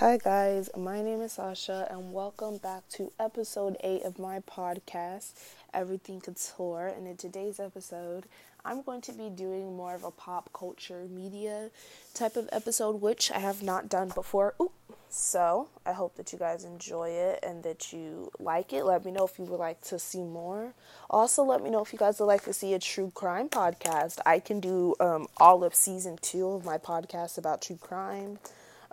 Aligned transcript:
Hi, 0.00 0.16
guys. 0.16 0.70
My 0.74 1.02
name 1.02 1.20
is 1.20 1.32
Sasha, 1.32 1.86
and 1.90 2.14
welcome 2.14 2.56
back 2.56 2.88
to 2.92 3.12
episode 3.20 3.76
8 3.84 4.02
of 4.04 4.18
my 4.18 4.40
podcast, 4.40 5.34
Everything 5.74 6.22
Couture. 6.22 6.86
And 6.86 7.06
in 7.06 7.18
today's 7.18 7.60
episode, 7.60 8.24
I'm 8.64 8.80
going 8.80 9.02
to 9.02 9.12
be 9.12 9.28
doing 9.28 9.76
more 9.76 9.94
of 9.94 10.02
a 10.02 10.10
pop 10.10 10.54
culture 10.54 11.06
media 11.10 11.68
type 12.14 12.36
of 12.38 12.48
episode, 12.50 13.02
which 13.02 13.30
I 13.30 13.40
have 13.40 13.62
not 13.62 13.90
done 13.90 14.10
before. 14.14 14.54
Ooh. 14.58 14.72
So, 15.10 15.68
I 15.84 15.92
hope 15.92 16.16
that 16.16 16.32
you 16.32 16.38
guys 16.38 16.64
enjoy 16.64 17.10
it 17.10 17.40
and 17.42 17.62
that 17.64 17.92
you 17.92 18.30
like 18.38 18.72
it. 18.72 18.84
Let 18.84 19.04
me 19.04 19.10
know 19.10 19.26
if 19.26 19.38
you 19.38 19.44
would 19.44 19.60
like 19.60 19.82
to 19.82 19.98
see 19.98 20.22
more. 20.22 20.72
Also, 21.10 21.44
let 21.44 21.62
me 21.62 21.68
know 21.68 21.82
if 21.82 21.92
you 21.92 21.98
guys 21.98 22.18
would 22.20 22.24
like 22.24 22.44
to 22.44 22.54
see 22.54 22.72
a 22.72 22.78
true 22.78 23.12
crime 23.14 23.50
podcast. 23.50 24.18
I 24.24 24.38
can 24.38 24.60
do 24.60 24.94
um, 24.98 25.26
all 25.36 25.62
of 25.62 25.74
season 25.74 26.16
two 26.22 26.48
of 26.48 26.64
my 26.64 26.78
podcast 26.78 27.36
about 27.36 27.60
true 27.60 27.76
crime. 27.76 28.38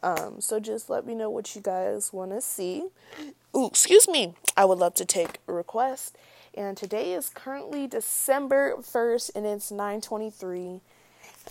Um, 0.04 0.40
so 0.40 0.60
just 0.60 0.90
let 0.90 1.06
me 1.06 1.16
know 1.16 1.30
what 1.30 1.56
you 1.56 1.62
guys 1.62 2.14
want 2.14 2.32
to 2.32 2.42
see. 2.42 2.88
Ooh, 3.56 3.68
excuse 3.68 4.08
me. 4.08 4.34
I 4.56 4.66
would 4.66 4.78
love 4.78 4.94
to 4.96 5.06
take 5.06 5.40
a 5.48 5.54
request. 5.54 6.18
And 6.54 6.76
today 6.76 7.14
is 7.14 7.30
currently 7.30 7.88
December 7.88 8.76
1st 8.78 9.32
and 9.36 9.46
it's 9.46 9.72
9:23 9.72 10.82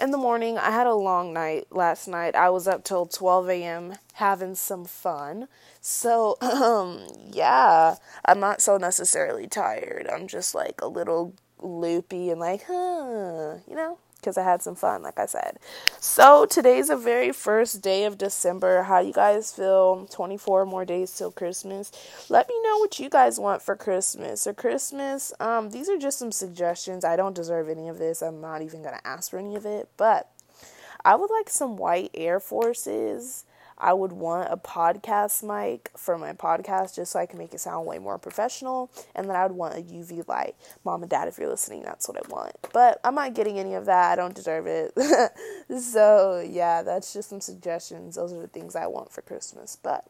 in 0.00 0.10
the 0.10 0.18
morning. 0.18 0.58
I 0.58 0.70
had 0.70 0.86
a 0.86 0.94
long 0.94 1.32
night 1.32 1.68
last 1.70 2.08
night. 2.08 2.34
I 2.34 2.50
was 2.50 2.66
up 2.68 2.84
till 2.84 3.06
12 3.06 3.48
a.m. 3.50 3.94
having 4.14 4.54
some 4.54 4.84
fun. 4.84 5.48
So, 5.80 6.36
um, 6.40 7.06
yeah, 7.30 7.96
I'm 8.24 8.40
not 8.40 8.60
so 8.60 8.76
necessarily 8.76 9.46
tired. 9.46 10.08
I'm 10.12 10.26
just 10.26 10.54
like 10.54 10.80
a 10.80 10.88
little 10.88 11.34
loopy 11.60 12.30
and 12.30 12.40
like, 12.40 12.64
huh, 12.66 13.58
you 13.68 13.76
know, 13.76 13.98
because 14.26 14.36
I 14.36 14.42
had 14.42 14.60
some 14.60 14.74
fun, 14.74 15.02
like 15.02 15.20
I 15.20 15.26
said. 15.26 15.60
So 16.00 16.46
today's 16.46 16.88
the 16.88 16.96
very 16.96 17.30
first 17.30 17.80
day 17.80 18.02
of 18.06 18.18
December. 18.18 18.82
How 18.82 18.98
you 18.98 19.12
guys 19.12 19.52
feel? 19.52 20.08
24 20.10 20.66
more 20.66 20.84
days 20.84 21.16
till 21.16 21.30
Christmas. 21.30 21.92
Let 22.28 22.48
me 22.48 22.60
know 22.64 22.78
what 22.78 22.98
you 22.98 23.08
guys 23.08 23.38
want 23.38 23.62
for 23.62 23.76
Christmas 23.76 24.44
or 24.44 24.52
Christmas. 24.52 25.32
Um, 25.38 25.70
these 25.70 25.88
are 25.88 25.96
just 25.96 26.18
some 26.18 26.32
suggestions. 26.32 27.04
I 27.04 27.14
don't 27.14 27.36
deserve 27.36 27.68
any 27.68 27.86
of 27.88 27.98
this. 27.98 28.20
I'm 28.20 28.40
not 28.40 28.62
even 28.62 28.82
gonna 28.82 29.00
ask 29.04 29.30
for 29.30 29.38
any 29.38 29.54
of 29.54 29.64
it, 29.64 29.88
but 29.96 30.28
I 31.04 31.14
would 31.14 31.30
like 31.30 31.48
some 31.48 31.76
white 31.76 32.10
Air 32.12 32.40
Forces. 32.40 33.44
I 33.78 33.92
would 33.92 34.12
want 34.12 34.48
a 34.50 34.56
podcast 34.56 35.42
mic 35.42 35.90
for 35.96 36.16
my 36.16 36.32
podcast 36.32 36.94
just 36.96 37.12
so 37.12 37.18
I 37.18 37.26
can 37.26 37.38
make 37.38 37.52
it 37.52 37.60
sound 37.60 37.86
way 37.86 37.98
more 37.98 38.18
professional. 38.18 38.90
And 39.14 39.28
then 39.28 39.36
I 39.36 39.46
would 39.46 39.56
want 39.56 39.74
a 39.74 39.82
UV 39.82 40.26
light. 40.28 40.54
Mom 40.84 41.02
and 41.02 41.10
dad, 41.10 41.28
if 41.28 41.38
you're 41.38 41.48
listening, 41.48 41.82
that's 41.82 42.08
what 42.08 42.16
I 42.16 42.28
want. 42.28 42.54
But 42.72 43.00
I'm 43.04 43.14
not 43.14 43.34
getting 43.34 43.58
any 43.58 43.74
of 43.74 43.86
that. 43.86 44.12
I 44.12 44.16
don't 44.16 44.34
deserve 44.34 44.66
it. 44.66 44.92
so, 45.80 46.46
yeah, 46.48 46.82
that's 46.82 47.12
just 47.12 47.28
some 47.28 47.40
suggestions. 47.40 48.16
Those 48.16 48.32
are 48.32 48.40
the 48.40 48.48
things 48.48 48.74
I 48.74 48.86
want 48.86 49.12
for 49.12 49.22
Christmas. 49.22 49.76
But 49.82 50.06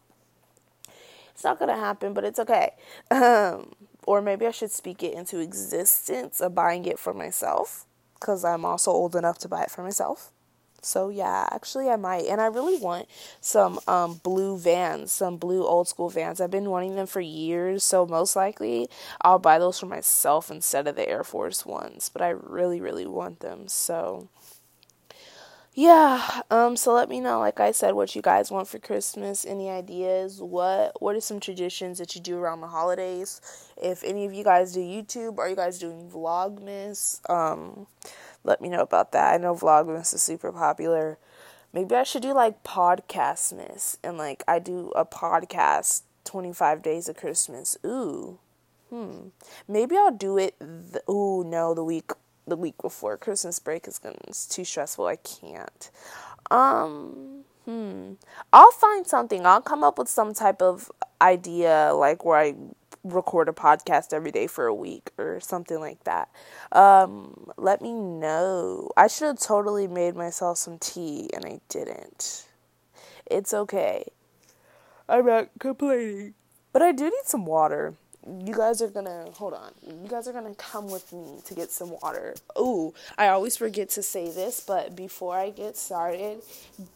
it's 1.35 1.45
not 1.45 1.59
going 1.59 1.69
to 1.69 1.77
happen, 1.77 2.15
but 2.15 2.25
it's 2.25 2.39
okay. 2.39 2.73
Um, 3.11 3.73
or 4.07 4.23
maybe 4.23 4.47
I 4.47 4.53
should 4.53 4.71
speak 4.71 5.03
it 5.03 5.15
into 5.15 5.41
existence 5.41 6.41
of 6.41 6.55
buying 6.55 6.85
it 6.85 6.99
for 6.99 7.13
myself 7.13 7.85
because 8.15 8.45
I'm 8.45 8.65
also 8.65 8.91
old 8.91 9.17
enough 9.17 9.39
to 9.39 9.49
buy 9.49 9.63
it 9.63 9.71
for 9.71 9.83
myself. 9.83 10.31
So 10.83 11.09
yeah, 11.09 11.49
actually 11.53 11.89
I 11.91 11.97
might. 11.97 12.27
And 12.27 12.41
I 12.41 12.47
really 12.47 12.79
want 12.79 13.09
some 13.41 13.81
um 13.89 14.21
blue 14.23 14.57
vans, 14.59 15.13
some 15.13 15.37
blue 15.37 15.67
old 15.67 15.89
school 15.89 16.09
vans. 16.11 16.41
I've 16.41 16.51
been 16.51 16.71
wanting 16.71 16.97
them 16.97 17.07
for 17.07 17.21
years, 17.21 17.85
so 17.85 18.07
most 18.07 18.37
likely 18.37 18.89
I'll 19.23 19.39
buy 19.39 19.59
those 19.59 19.79
for 19.81 19.87
myself 19.87 20.51
instead 20.51 20.87
of 20.87 20.97
the 20.97 21.09
Air 21.09 21.25
Force 21.25 21.67
ones, 21.67 22.11
but 22.13 22.23
I 22.23 22.31
really 22.31 22.81
really 22.81 23.07
want 23.07 23.41
them. 23.41 23.69
So 23.69 24.29
yeah, 25.75 26.41
um 26.51 26.75
so 26.77 26.95
let 26.95 27.09
me 27.11 27.21
know 27.21 27.39
like 27.41 27.61
I 27.61 27.71
said 27.73 27.95
what 27.95 28.17
you 28.17 28.23
guys 28.23 28.51
want 28.51 28.67
for 28.69 28.79
Christmas, 28.79 29.45
any 29.45 29.69
ideas, 29.69 30.41
what 30.41 31.01
what 31.03 31.15
are 31.17 31.21
some 31.21 31.39
traditions 31.41 31.99
that 31.99 32.15
you 32.15 32.21
do 32.21 32.39
around 32.39 32.63
the 32.63 32.67
holidays? 32.69 33.41
If 33.77 34.03
any 34.03 34.25
of 34.25 34.33
you 34.33 34.43
guys 34.43 34.73
do 34.73 34.81
YouTube, 34.81 35.39
are 35.39 35.49
you 35.49 35.57
guys 35.57 35.79
doing 35.79 36.09
Vlogmas? 36.11 37.21
Um 37.31 37.87
let 38.47 38.61
me 38.61 38.69
know 38.69 38.81
about 38.81 39.13
that. 39.13 39.35
I 39.35 39.37
know 39.37 39.55
Vlogmas 39.55 40.15
is 40.15 40.23
super 40.23 40.53
popular. 40.53 41.19
Maybe 41.73 41.95
I 41.95 42.05
should 42.05 42.23
do 42.23 42.33
like 42.33 42.63
Podcastmas 42.63 43.99
and 44.03 44.17
like 44.17 44.43
I 44.49 44.59
do 44.59 44.93
a 44.97 45.05
podcast 45.05 46.03
25 46.25 46.83
days 46.83 47.09
of 47.09 47.17
Christmas. 47.17 47.77
Ooh. 47.85 48.39
Hmm. 48.89 49.29
Maybe 49.69 49.97
I'll 49.97 50.13
do 50.13 50.39
it 50.39 50.55
the, 50.61 51.03
ooh 51.11 51.45
no, 51.45 51.75
the 51.75 51.85
week 51.85 52.13
the 52.47 52.57
week 52.57 52.77
before 52.81 53.17
Christmas 53.17 53.59
break 53.59 53.89
is 53.89 53.99
gonna 53.99 54.17
it's 54.29 54.47
too 54.47 54.65
stressful. 54.65 55.07
I 55.07 55.17
can't. 55.17 55.91
Um 56.51 57.36
hmm. 57.67 58.13
I'll 58.53 58.71
find 58.71 59.07
something. 59.07 59.45
I'll 59.45 59.61
come 59.61 59.85
up 59.85 59.99
with 59.99 60.09
some 60.09 60.33
type 60.33 60.63
of 60.63 60.91
idea 61.21 61.93
like 61.95 62.25
where 62.25 62.39
I 62.39 62.55
record 63.05 63.49
a 63.49 63.53
podcast 63.53 64.13
every 64.13 64.33
day 64.33 64.47
for 64.47 64.67
a 64.67 64.75
week 64.75 65.11
or 65.19 65.41
something 65.41 65.79
like 65.79 66.03
that. 66.05 66.31
Um, 66.73 67.51
let 67.57 67.83
me 67.83 67.93
know. 67.93 68.91
I 68.97 69.07
should 69.07 69.27
have 69.27 69.41
totally 69.41 69.87
made 69.87 70.17
myself 70.17 70.59
some 70.59 70.79
tea 70.79 71.31
and 71.35 71.45
I 71.45 71.61
didn't. 71.69 72.47
It's 73.27 73.53
okay. 73.53 74.05
I'm 75.09 75.27
not 75.27 75.51
complaining. 75.59 76.35
But 76.73 76.83
I 76.83 76.93
do 76.93 77.05
need 77.05 77.25
some 77.25 77.47
water 77.47 77.95
you 78.45 78.55
guys 78.55 78.83
are 78.83 78.89
gonna 78.89 79.27
hold 79.33 79.55
on. 79.55 79.73
You 79.83 80.09
guys 80.09 80.27
are 80.27 80.33
gonna 80.33 80.55
come 80.55 80.91
with 80.91 81.13
me 81.13 81.39
to 81.45 81.55
get 81.55 81.71
some 81.71 81.91
water. 82.03 82.35
Ooh, 82.59 82.93
I 83.17 83.29
always 83.29 83.57
forget 83.57 83.91
to 83.91 84.03
say 84.03 84.31
this, 84.31 84.61
but 84.61 84.97
before 84.97 85.37
I 85.37 85.51
get 85.51 85.77
started, 85.77 86.43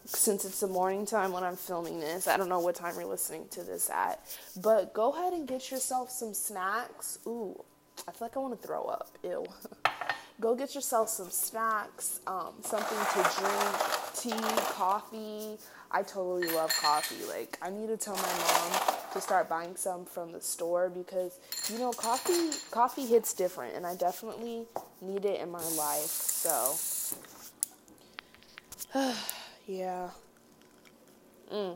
since 0.05 0.43
it's 0.45 0.59
the 0.59 0.67
morning 0.67 1.05
time 1.05 1.31
when 1.31 1.43
I'm 1.43 1.55
filming 1.55 1.99
this, 1.99 2.27
I 2.27 2.37
don't 2.37 2.49
know 2.49 2.59
what 2.59 2.75
time 2.75 2.95
you're 2.95 3.05
listening 3.05 3.45
to 3.51 3.63
this 3.63 3.89
at, 3.89 4.19
but 4.61 4.93
go 4.93 5.11
ahead 5.11 5.33
and 5.33 5.47
get 5.47 5.71
yourself 5.71 6.09
some 6.09 6.33
snacks. 6.33 7.19
Ooh, 7.25 7.63
I 8.07 8.11
feel 8.11 8.27
like 8.27 8.35
I 8.35 8.39
want 8.39 8.59
to 8.61 8.67
throw 8.67 8.83
up. 8.85 9.09
Ew. 9.23 9.45
go 10.41 10.55
get 10.55 10.75
yourself 10.75 11.07
some 11.07 11.29
snacks, 11.29 12.19
um, 12.27 12.53
something 12.61 12.97
to 12.97 13.29
drink, 13.39 13.75
tea, 14.15 14.63
coffee. 14.73 15.57
I 15.93 16.03
totally 16.03 16.47
love 16.47 16.73
coffee. 16.81 17.23
Like, 17.27 17.57
I 17.61 17.69
need 17.69 17.87
to 17.87 17.97
tell 17.97 18.15
my 18.15 18.21
mom 18.21 18.95
to 19.11 19.19
start 19.19 19.49
buying 19.49 19.75
some 19.75 20.05
from 20.05 20.31
the 20.31 20.39
store 20.39 20.89
because 20.89 21.37
you 21.69 21.77
know 21.77 21.91
coffee 21.91 22.51
coffee 22.71 23.05
hits 23.05 23.33
different 23.33 23.75
and 23.75 23.85
I 23.85 23.95
definitely 23.95 24.63
need 25.01 25.25
it 25.25 25.41
in 25.41 25.51
my 25.51 25.63
life. 25.77 26.05
So 26.05 26.75
yeah. 29.67 30.09
Mm. 31.51 31.75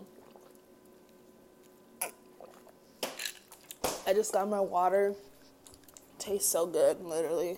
I 4.07 4.13
just 4.13 4.31
got 4.31 4.47
my 4.47 4.61
water. 4.61 5.13
Tastes 6.19 6.49
so 6.49 6.65
good, 6.65 7.01
literally. 7.01 7.57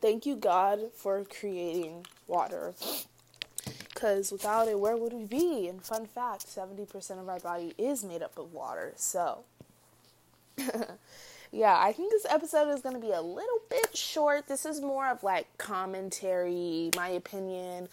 Thank 0.00 0.26
you 0.26 0.34
God 0.34 0.80
for 0.94 1.24
creating 1.24 2.04
water 2.26 2.74
because 4.06 4.30
without 4.30 4.68
it, 4.68 4.78
where 4.78 4.96
would 4.96 5.12
we 5.12 5.24
be? 5.24 5.66
And 5.68 5.82
fun 5.82 6.06
fact 6.06 6.46
70% 6.46 7.20
of 7.20 7.28
our 7.28 7.40
body 7.40 7.74
is 7.76 8.04
made 8.04 8.22
up 8.22 8.38
of 8.38 8.52
water. 8.52 8.92
So, 8.96 9.40
yeah, 11.52 11.76
I 11.78 11.92
think 11.92 12.12
this 12.12 12.26
episode 12.28 12.70
is 12.70 12.82
going 12.82 12.94
to 12.94 13.00
be 13.00 13.10
a 13.10 13.20
little 13.20 13.60
bit 13.68 13.96
short. 13.96 14.46
This 14.46 14.64
is 14.64 14.80
more 14.80 15.08
of 15.08 15.24
like 15.24 15.58
commentary, 15.58 16.90
my 16.94 17.08
opinion. 17.08 17.88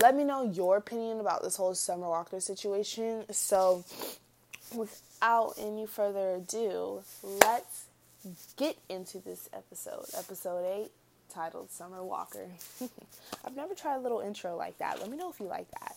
Let 0.00 0.14
me 0.14 0.24
know 0.24 0.44
your 0.44 0.76
opinion 0.76 1.20
about 1.20 1.42
this 1.42 1.56
whole 1.56 1.74
Summer 1.74 2.08
Walker 2.08 2.38
situation. 2.38 3.24
So, 3.32 3.84
without 4.74 5.54
any 5.58 5.86
further 5.86 6.36
ado, 6.36 7.02
let's 7.22 7.86
get 8.56 8.76
into 8.88 9.18
this 9.18 9.48
episode, 9.52 10.04
episode 10.16 10.64
8 10.84 10.90
titled 11.28 11.70
Summer 11.70 12.04
Walker. 12.04 12.48
I've 13.44 13.56
never 13.56 13.74
tried 13.74 13.96
a 13.96 14.00
little 14.00 14.20
intro 14.20 14.56
like 14.56 14.78
that. 14.78 15.00
Let 15.00 15.10
me 15.10 15.16
know 15.16 15.30
if 15.30 15.40
you 15.40 15.46
like 15.46 15.70
that. 15.80 15.96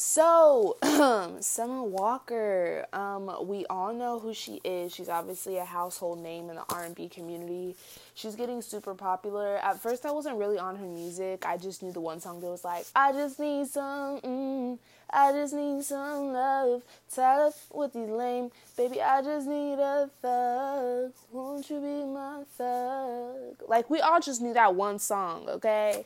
So, 0.00 0.76
Summer 1.40 1.82
Walker, 1.82 2.86
um, 2.92 3.48
we 3.48 3.66
all 3.66 3.92
know 3.92 4.20
who 4.20 4.32
she 4.32 4.60
is. 4.62 4.94
She's 4.94 5.08
obviously 5.08 5.56
a 5.56 5.64
household 5.64 6.20
name 6.20 6.50
in 6.50 6.54
the 6.54 6.62
R&B 6.68 7.08
community. 7.08 7.74
She's 8.14 8.36
getting 8.36 8.62
super 8.62 8.94
popular. 8.94 9.56
At 9.56 9.80
first, 9.80 10.06
I 10.06 10.12
wasn't 10.12 10.36
really 10.36 10.56
on 10.56 10.76
her 10.76 10.86
music. 10.86 11.44
I 11.44 11.56
just 11.56 11.82
knew 11.82 11.90
the 11.90 12.00
one 12.00 12.20
song 12.20 12.40
that 12.40 12.46
was 12.46 12.64
like, 12.64 12.86
"I 12.94 13.10
just 13.10 13.40
need 13.40 13.66
some, 13.66 14.20
mm, 14.20 14.78
I 15.10 15.32
just 15.32 15.54
need 15.54 15.82
some 15.84 16.32
love. 16.32 16.82
Tired 17.14 17.48
of 17.48 17.54
with 17.72 17.92
these 17.94 18.08
lame, 18.08 18.50
baby. 18.76 19.00
I 19.00 19.22
just 19.22 19.46
need 19.46 19.74
a 19.74 20.10
thug. 20.20 21.12
Won't 21.32 21.70
you 21.70 21.80
be 21.80 22.04
my 22.04 22.44
thug?" 22.56 23.62
Like 23.68 23.88
we 23.88 24.00
all 24.00 24.20
just 24.20 24.42
knew 24.42 24.54
that 24.54 24.74
one 24.74 24.98
song, 24.98 25.48
okay? 25.48 26.04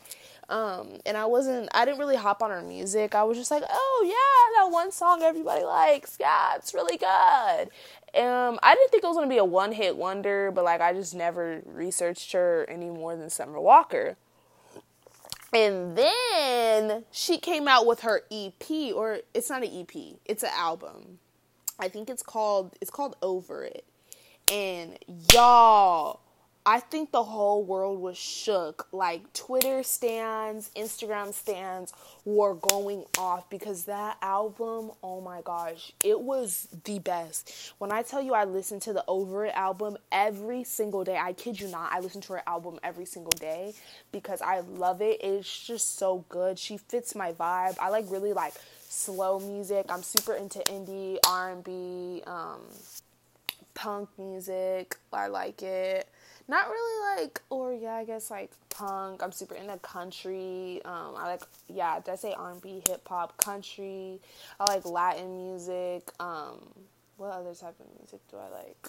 Um, 0.48 0.98
and 1.06 1.16
I 1.16 1.24
wasn't, 1.24 1.68
I 1.72 1.84
didn't 1.84 1.98
really 1.98 2.16
hop 2.16 2.42
on 2.42 2.50
her 2.50 2.62
music. 2.62 3.14
I 3.14 3.22
was 3.22 3.38
just 3.38 3.50
like, 3.50 3.62
oh 3.68 4.04
yeah, 4.04 4.60
that 4.60 4.70
one 4.72 4.92
song 4.92 5.22
everybody 5.22 5.64
likes. 5.64 6.18
Yeah, 6.20 6.56
it's 6.56 6.74
really 6.74 6.98
good. 6.98 7.70
Um, 8.14 8.58
I 8.62 8.74
didn't 8.74 8.90
think 8.90 9.02
it 9.02 9.06
was 9.06 9.16
gonna 9.16 9.28
be 9.28 9.38
a 9.38 9.44
one 9.44 9.72
hit 9.72 9.96
wonder, 9.96 10.50
but 10.50 10.64
like 10.64 10.80
I 10.80 10.92
just 10.92 11.14
never 11.14 11.62
researched 11.64 12.32
her 12.32 12.66
any 12.68 12.90
more 12.90 13.16
than 13.16 13.30
Summer 13.30 13.60
Walker. 13.60 14.16
And 15.52 15.96
then 15.96 17.04
she 17.10 17.36
came 17.38 17.68
out 17.68 17.86
with 17.86 18.00
her 18.00 18.22
EP, 18.30 18.94
or 18.94 19.18
it's 19.34 19.50
not 19.50 19.62
an 19.62 19.70
EP, 19.70 20.16
it's 20.24 20.42
an 20.42 20.50
album. 20.54 21.18
I 21.78 21.88
think 21.88 22.08
it's 22.08 22.22
called 22.22 22.74
it's 22.80 22.90
called 22.90 23.16
Over 23.22 23.64
It. 23.64 23.84
And 24.50 24.98
y'all, 25.32 26.20
I 26.64 26.78
think 26.78 27.10
the 27.10 27.24
whole 27.24 27.64
world 27.64 28.00
was 28.00 28.16
shook. 28.16 28.86
Like 28.92 29.32
Twitter 29.32 29.82
stands, 29.82 30.70
Instagram 30.76 31.34
stands 31.34 31.92
were 32.24 32.54
going 32.54 33.04
off 33.18 33.50
because 33.50 33.84
that 33.86 34.16
album, 34.22 34.92
oh 35.02 35.20
my 35.20 35.40
gosh, 35.42 35.92
it 36.04 36.20
was 36.20 36.68
the 36.84 37.00
best. 37.00 37.72
When 37.78 37.90
I 37.90 38.02
tell 38.02 38.22
you 38.22 38.34
I 38.34 38.44
listened 38.44 38.82
to 38.82 38.92
the 38.92 39.04
Over 39.08 39.46
It 39.46 39.54
album 39.56 39.96
every 40.12 40.62
single 40.62 41.02
day, 41.02 41.18
I 41.18 41.32
kid 41.32 41.58
you 41.58 41.66
not, 41.66 41.92
I 41.92 41.98
listen 41.98 42.20
to 42.22 42.34
her 42.34 42.42
album 42.46 42.78
every 42.84 43.06
single 43.06 43.36
day 43.40 43.74
because 44.12 44.40
I 44.40 44.60
love 44.60 45.02
it. 45.02 45.20
It's 45.20 45.66
just 45.66 45.98
so 45.98 46.24
good. 46.28 46.60
She 46.60 46.76
fits 46.76 47.16
my 47.16 47.32
vibe. 47.32 47.76
I 47.80 47.88
like 47.88 48.04
really 48.08 48.32
like 48.32 48.54
slow 48.88 49.40
music. 49.40 49.86
I'm 49.88 50.04
super 50.04 50.34
into 50.34 50.60
indie, 50.60 51.18
R&B, 51.26 52.22
um, 52.24 52.60
punk 53.74 54.10
music. 54.16 54.96
I 55.12 55.26
like 55.26 55.60
it 55.64 56.08
not 56.52 56.68
really 56.68 57.16
like 57.16 57.40
or 57.48 57.72
yeah 57.72 57.94
i 57.94 58.04
guess 58.04 58.30
like 58.30 58.50
punk. 58.68 59.22
I'm 59.22 59.32
super 59.32 59.54
into 59.54 59.76
country. 59.78 60.80
Um 60.84 61.14
i 61.16 61.26
like 61.26 61.42
yeah 61.68 61.98
did 61.98 62.12
i 62.12 62.16
say 62.16 62.34
r&b 62.34 62.82
hip-hop 62.86 63.36
country? 63.38 64.20
I 64.60 64.64
like 64.74 64.84
latin 64.84 65.36
music. 65.36 66.10
Um 66.20 66.58
what 67.16 67.32
other 67.32 67.54
type 67.54 67.74
of 67.80 67.86
music 67.98 68.20
do 68.30 68.36
i 68.36 68.48
like? 68.54 68.88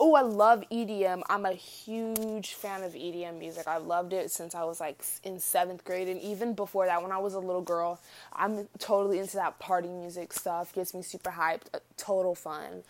Oh 0.00 0.14
i 0.14 0.22
love 0.22 0.64
edm 0.72 1.22
i'm 1.28 1.44
a 1.44 1.52
huge 1.52 2.54
fan 2.54 2.82
of 2.82 2.94
edm 2.94 3.38
music. 3.38 3.68
I 3.68 3.76
loved 3.76 4.14
it 4.14 4.30
since 4.30 4.54
i 4.54 4.64
was 4.64 4.80
like 4.80 5.04
in 5.22 5.38
seventh 5.38 5.84
grade 5.84 6.08
and 6.08 6.20
even 6.20 6.54
before 6.54 6.86
that 6.86 7.02
when 7.02 7.12
i 7.12 7.18
was 7.18 7.34
a 7.34 7.40
little 7.40 7.62
girl. 7.62 8.00
I'm 8.32 8.68
totally 8.78 9.18
into 9.18 9.36
that 9.36 9.58
party 9.58 9.88
music 9.88 10.32
stuff. 10.32 10.72
Gets 10.72 10.94
me 10.94 11.02
super 11.02 11.30
hyped. 11.30 11.68
Total 11.98 12.34
fun 12.34 12.84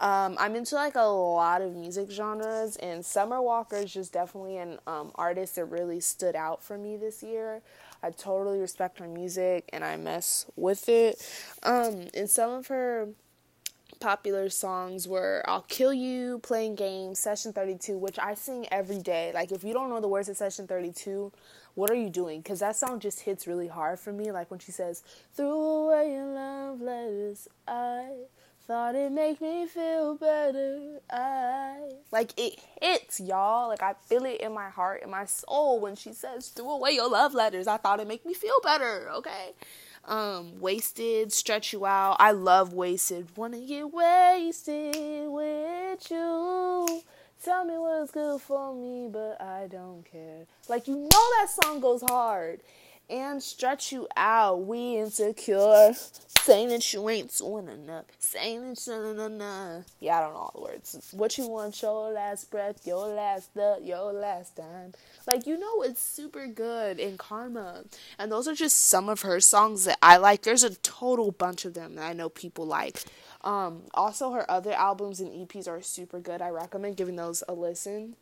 um, 0.00 0.36
I'm 0.38 0.56
into 0.56 0.74
like 0.74 0.94
a 0.94 1.02
lot 1.02 1.62
of 1.62 1.74
music 1.74 2.10
genres, 2.10 2.76
and 2.76 3.04
Summer 3.04 3.40
Walker 3.40 3.76
is 3.76 3.92
just 3.92 4.12
definitely 4.12 4.58
an 4.58 4.78
um, 4.86 5.10
artist 5.14 5.56
that 5.56 5.64
really 5.66 6.00
stood 6.00 6.36
out 6.36 6.62
for 6.62 6.76
me 6.76 6.96
this 6.96 7.22
year. 7.22 7.62
I 8.02 8.10
totally 8.10 8.60
respect 8.60 8.98
her 8.98 9.08
music 9.08 9.68
and 9.72 9.82
I 9.82 9.96
mess 9.96 10.46
with 10.54 10.88
it. 10.88 11.26
Um, 11.62 12.08
and 12.14 12.28
some 12.28 12.50
of 12.52 12.66
her 12.68 13.08
popular 13.98 14.50
songs 14.50 15.08
were 15.08 15.42
I'll 15.46 15.62
Kill 15.62 15.92
You, 15.92 16.38
Playing 16.40 16.74
Games, 16.74 17.18
Session 17.18 17.52
32, 17.52 17.96
which 17.96 18.18
I 18.18 18.34
sing 18.34 18.66
every 18.70 18.98
day. 18.98 19.32
Like, 19.34 19.50
if 19.50 19.64
you 19.64 19.72
don't 19.72 19.88
know 19.88 20.00
the 20.00 20.08
words 20.08 20.28
of 20.28 20.36
Session 20.36 20.66
32, 20.66 21.32
what 21.74 21.90
are 21.90 21.94
you 21.94 22.10
doing? 22.10 22.40
Because 22.40 22.60
that 22.60 22.76
song 22.76 23.00
just 23.00 23.20
hits 23.20 23.46
really 23.46 23.68
hard 23.68 23.98
for 23.98 24.12
me. 24.12 24.30
Like 24.30 24.50
when 24.50 24.60
she 24.60 24.72
says, 24.72 25.02
Threw 25.34 25.50
away 25.50 26.12
your 26.12 26.26
love 26.26 26.80
letters, 26.80 27.48
I 27.66 28.10
Thought 28.66 28.96
it 28.96 29.12
make 29.12 29.40
me 29.40 29.64
feel 29.66 30.16
better. 30.16 30.98
I 31.08 31.78
like 32.10 32.32
it 32.36 32.58
hits, 32.82 33.20
y'all. 33.20 33.68
Like 33.68 33.80
I 33.80 33.94
feel 34.06 34.24
it 34.24 34.40
in 34.40 34.52
my 34.52 34.70
heart, 34.70 35.04
in 35.04 35.10
my 35.10 35.24
soul 35.24 35.78
when 35.78 35.94
she 35.94 36.12
says, 36.12 36.48
"Threw 36.48 36.70
away 36.70 36.90
your 36.90 37.08
love 37.08 37.32
letters." 37.32 37.68
I 37.68 37.76
thought 37.76 38.00
it 38.00 38.08
make 38.08 38.26
me 38.26 38.34
feel 38.34 38.56
better. 38.64 39.08
Okay. 39.12 39.52
Um, 40.04 40.60
wasted, 40.60 41.32
stretch 41.32 41.72
you 41.72 41.86
out. 41.86 42.16
I 42.18 42.32
love 42.32 42.72
wasted. 42.72 43.36
Wanna 43.36 43.60
get 43.60 43.92
wasted 43.92 45.28
with 45.28 46.10
you. 46.10 47.02
Tell 47.44 47.64
me 47.64 47.78
what's 47.78 48.10
good 48.10 48.40
for 48.40 48.74
me, 48.74 49.08
but 49.08 49.40
I 49.40 49.68
don't 49.68 50.04
care. 50.10 50.46
Like 50.68 50.88
you 50.88 50.96
know 50.96 51.08
that 51.38 51.48
song 51.62 51.78
goes 51.78 52.02
hard 52.02 52.62
and 53.08 53.42
stretch 53.42 53.92
you 53.92 54.08
out. 54.16 54.64
We 54.64 54.96
insecure, 54.96 55.92
saying 56.40 56.68
that 56.68 56.92
you 56.92 57.08
ain't 57.08 57.36
doing 57.36 57.68
enough, 57.68 58.04
saying 58.18 58.74
that 58.74 58.86
you 58.86 59.14
nah, 59.14 59.28
nah. 59.28 59.82
Yeah, 60.00 60.18
I 60.18 60.20
don't 60.22 60.34
know 60.34 60.40
all 60.40 60.52
the 60.54 60.62
words. 60.62 61.10
What 61.12 61.38
you 61.38 61.48
want, 61.48 61.80
your 61.82 62.12
last 62.12 62.50
breath, 62.50 62.86
your 62.86 63.08
last 63.08 63.54
the, 63.54 63.78
your 63.82 64.12
last 64.12 64.56
time. 64.56 64.92
Like 65.26 65.46
you 65.46 65.58
know, 65.58 65.82
it's 65.82 66.00
super 66.00 66.46
good 66.46 66.98
in 66.98 67.18
Karma, 67.18 67.84
and 68.18 68.30
those 68.30 68.48
are 68.48 68.54
just 68.54 68.88
some 68.88 69.08
of 69.08 69.22
her 69.22 69.40
songs 69.40 69.84
that 69.84 69.98
I 70.02 70.16
like. 70.16 70.42
There's 70.42 70.64
a 70.64 70.74
total 70.76 71.32
bunch 71.32 71.64
of 71.64 71.74
them 71.74 71.96
that 71.96 72.04
I 72.04 72.12
know 72.12 72.28
people 72.28 72.66
like. 72.66 73.04
Um, 73.42 73.82
also, 73.94 74.32
her 74.32 74.50
other 74.50 74.72
albums 74.72 75.20
and 75.20 75.30
EPs 75.30 75.68
are 75.68 75.80
super 75.80 76.18
good. 76.18 76.42
I 76.42 76.48
recommend 76.48 76.96
giving 76.96 77.16
those 77.16 77.44
a 77.48 77.54
listen. 77.54 78.16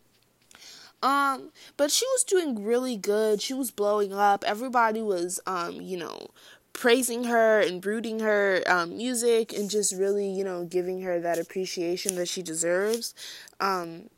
Um, 1.05 1.51
but 1.77 1.91
she 1.91 2.06
was 2.06 2.25
doing 2.25 2.65
really 2.65 2.97
good. 2.97 3.43
She 3.43 3.53
was 3.53 3.71
blowing 3.71 4.15
up. 4.15 4.43
Everybody 4.47 5.03
was, 5.03 5.39
um, 5.47 5.83
you 5.83 5.99
know, 5.99 6.31
praising 6.73 7.25
her 7.25 7.61
and 7.61 7.85
rooting 7.85 8.21
her 8.21 8.62
um, 8.67 8.97
music 8.97 9.53
and 9.53 9.69
just 9.69 9.95
really, 9.95 10.29
you 10.31 10.43
know, 10.43 10.65
giving 10.65 11.03
her 11.03 11.21
that 11.21 11.39
appreciation 11.39 12.17
that 12.17 12.27
she 12.27 12.43
deserves. 12.43 13.15
Um, 13.61 14.09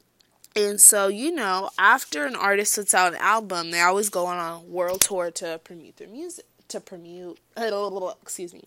and 0.55 0.81
so, 0.81 1.09
you 1.09 1.33
know, 1.33 1.71
after 1.77 2.25
an 2.25 2.37
artist 2.37 2.77
puts 2.77 2.95
out 2.95 3.15
an 3.15 3.21
album, 3.21 3.73
they 3.73 3.81
always 3.81 4.09
go 4.09 4.27
on 4.27 4.39
a 4.39 4.61
world 4.61 5.01
tour 5.01 5.33
to 5.33 5.61
promote 5.65 5.97
their 5.97 6.09
music, 6.09 6.47
to 6.69 6.81
promote, 6.81 7.39
excuse 8.23 8.55
me, 8.55 8.63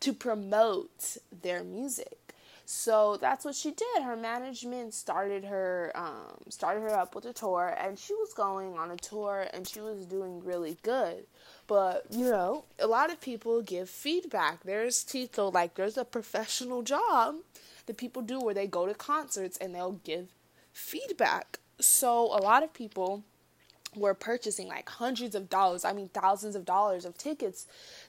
to 0.00 0.14
promote 0.14 1.18
their 1.42 1.62
music. 1.62 2.17
So 2.70 3.16
that's 3.18 3.46
what 3.46 3.54
she 3.54 3.70
did. 3.70 4.02
Her 4.02 4.14
management 4.14 4.92
started 4.92 5.42
her 5.46 5.90
um, 5.94 6.36
started 6.50 6.82
her 6.82 6.94
up 6.94 7.14
with 7.14 7.24
a 7.24 7.32
tour, 7.32 7.74
and 7.80 7.98
she 7.98 8.12
was 8.12 8.34
going 8.34 8.76
on 8.76 8.90
a 8.90 8.96
tour, 8.96 9.46
and 9.54 9.66
she 9.66 9.80
was 9.80 10.04
doing 10.04 10.44
really 10.44 10.76
good. 10.82 11.24
But 11.66 12.04
you 12.10 12.28
know, 12.28 12.66
a 12.78 12.86
lot 12.86 13.10
of 13.10 13.22
people 13.22 13.62
give 13.62 13.88
feedback. 13.88 14.64
There's 14.64 15.02
Tito, 15.02 15.50
like 15.50 15.76
there's 15.76 15.96
a 15.96 16.04
professional 16.04 16.82
job 16.82 17.36
that 17.86 17.96
people 17.96 18.20
do 18.20 18.38
where 18.38 18.52
they 18.52 18.66
go 18.66 18.84
to 18.84 18.92
concerts 18.92 19.56
and 19.56 19.74
they'll 19.74 20.00
give 20.04 20.34
feedback. 20.70 21.60
So 21.80 22.24
a 22.26 22.42
lot 22.42 22.62
of 22.62 22.74
people 22.74 23.24
were 23.96 24.14
purchasing 24.14 24.68
like 24.68 24.88
hundreds 24.88 25.34
of 25.34 25.48
dollars, 25.48 25.84
I 25.84 25.92
mean 25.92 26.08
thousands 26.08 26.54
of 26.56 26.64
dollars 26.64 27.04
of 27.04 27.16
tickets 27.16 27.66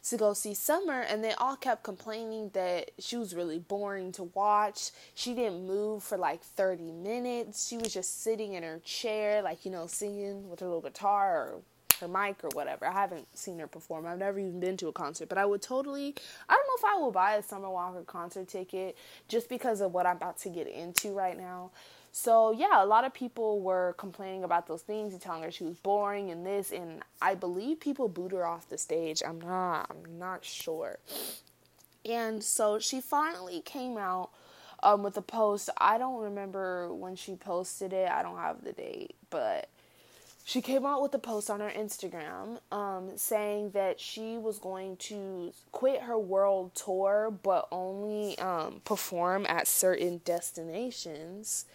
to 0.10 0.18
go 0.18 0.34
see 0.34 0.54
Summer 0.54 1.02
and 1.02 1.24
they 1.24 1.34
all 1.34 1.56
kept 1.56 1.84
complaining 1.84 2.50
that 2.54 2.92
she 3.00 3.18
was 3.18 3.36
really 3.36 3.60
boring 3.60 4.12
to 4.14 4.24
watch. 4.24 4.92
She 5.16 5.34
didn't 5.34 5.66
move 5.66 6.04
for 6.04 6.18
like 6.18 6.42
30 6.42 6.92
minutes. 6.92 7.68
She 7.68 7.78
was 7.78 7.94
just 7.94 8.22
sitting 8.24 8.54
in 8.54 8.64
her 8.64 8.80
chair 8.84 9.42
like, 9.42 9.66
you 9.66 9.72
know, 9.72 9.88
singing 9.88 10.50
with 10.50 10.60
her 10.60 10.68
little 10.68 10.81
guitar 10.81 11.38
or 11.38 11.62
her 12.00 12.07
mic 12.07 12.44
or 12.44 12.50
whatever. 12.54 12.86
I 12.86 12.92
haven't 12.94 13.28
seen 13.38 13.60
her 13.60 13.68
perform. 13.68 14.06
I've 14.06 14.19
never 14.19 14.40
even 14.40 14.60
been 14.60 14.78
to 14.78 14.88
a 14.88 14.94
concert, 14.94 15.30
but 15.30 15.38
I 15.38 15.46
would 15.46 15.62
totally 15.62 16.16
I 16.48 16.54
don't 16.54 16.68
know 16.68 16.90
if 16.90 16.96
I 16.96 17.00
will 17.00 17.12
buy 17.12 17.36
a 17.36 17.44
Summer 17.44 17.69
Walker 17.69 18.04
concert 18.04 18.48
ticket 18.48 18.98
just 19.27 19.50
because 19.50 19.82
of 19.82 19.94
what 19.94 20.06
I'm 20.06 20.18
about 20.18 20.38
to 20.39 20.50
get 20.50 20.68
into 20.68 21.12
right 21.12 21.38
now. 21.38 21.72
So 22.12 22.51
yeah, 22.51 22.84
a 22.84 22.86
lot 22.86 23.06
of 23.06 23.13
people 23.13 23.62
were 23.62 23.96
complaining 23.98 24.44
about 24.44 24.68
those 24.68 24.82
things 24.82 25.13
and 25.13 25.22
telling 25.22 25.44
her 25.44 25.51
she 25.51 25.63
was 25.63 25.77
boring 25.77 26.32
and 26.32 26.46
this 26.46 26.72
and 26.72 27.03
I 27.22 27.36
believe 27.36 27.79
people 27.79 28.08
booed 28.08 28.32
her 28.32 28.46
off 28.46 28.70
the 28.70 28.77
stage. 28.77 29.22
I'm 29.25 29.39
not 29.39 29.89
I'm 29.91 30.18
not 30.18 30.44
sure. 30.44 31.00
And 32.06 32.44
so 32.44 32.79
she 32.79 33.01
finally 33.01 33.62
came 33.62 33.98
out 33.98 34.32
um, 34.84 35.03
with 35.03 35.18
a 35.18 35.22
post. 35.22 35.70
I 35.77 35.98
don't 35.98 36.22
remember 36.22 36.94
when 36.94 37.15
she 37.15 37.36
posted 37.36 37.94
it. 37.94 38.10
I 38.10 38.22
don't 38.24 38.38
have 38.38 38.63
the 38.63 38.74
date, 38.74 39.15
but 39.29 39.70
she 40.50 40.62
came 40.62 40.84
out 40.84 41.00
with 41.00 41.13
a 41.13 41.20
post 41.20 41.51
on 41.51 41.60
her 41.60 41.70
Instagram 41.70 42.58
um, 42.72 43.12
saying 43.18 43.70
that 43.70 44.00
she 44.00 44.36
was 44.36 44.58
going 44.58 44.98
to 44.98 45.53
quit 45.72 46.01
her 46.01 46.18
world 46.18 46.74
tour 46.74 47.32
but 47.44 47.68
only 47.72 48.36
um, 48.39 48.82
perform 48.84 49.46
at 49.48 49.68
certain 49.68 50.22
destinations 50.25 51.65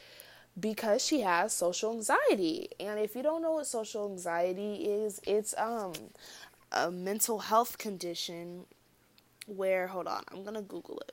because 0.58 1.04
she 1.04 1.20
has 1.20 1.52
social 1.52 1.92
anxiety. 1.92 2.68
And 2.80 2.98
if 2.98 3.14
you 3.14 3.22
don't 3.22 3.42
know 3.42 3.52
what 3.52 3.68
social 3.68 4.10
anxiety 4.10 4.74
is, 4.86 5.20
it's 5.24 5.54
um 5.56 5.92
a 6.72 6.90
mental 6.90 7.38
health 7.38 7.78
condition 7.78 8.64
where 9.46 9.86
hold 9.86 10.08
on, 10.08 10.24
I'm 10.32 10.42
going 10.42 10.56
to 10.56 10.62
google 10.62 10.98
it. 11.06 11.12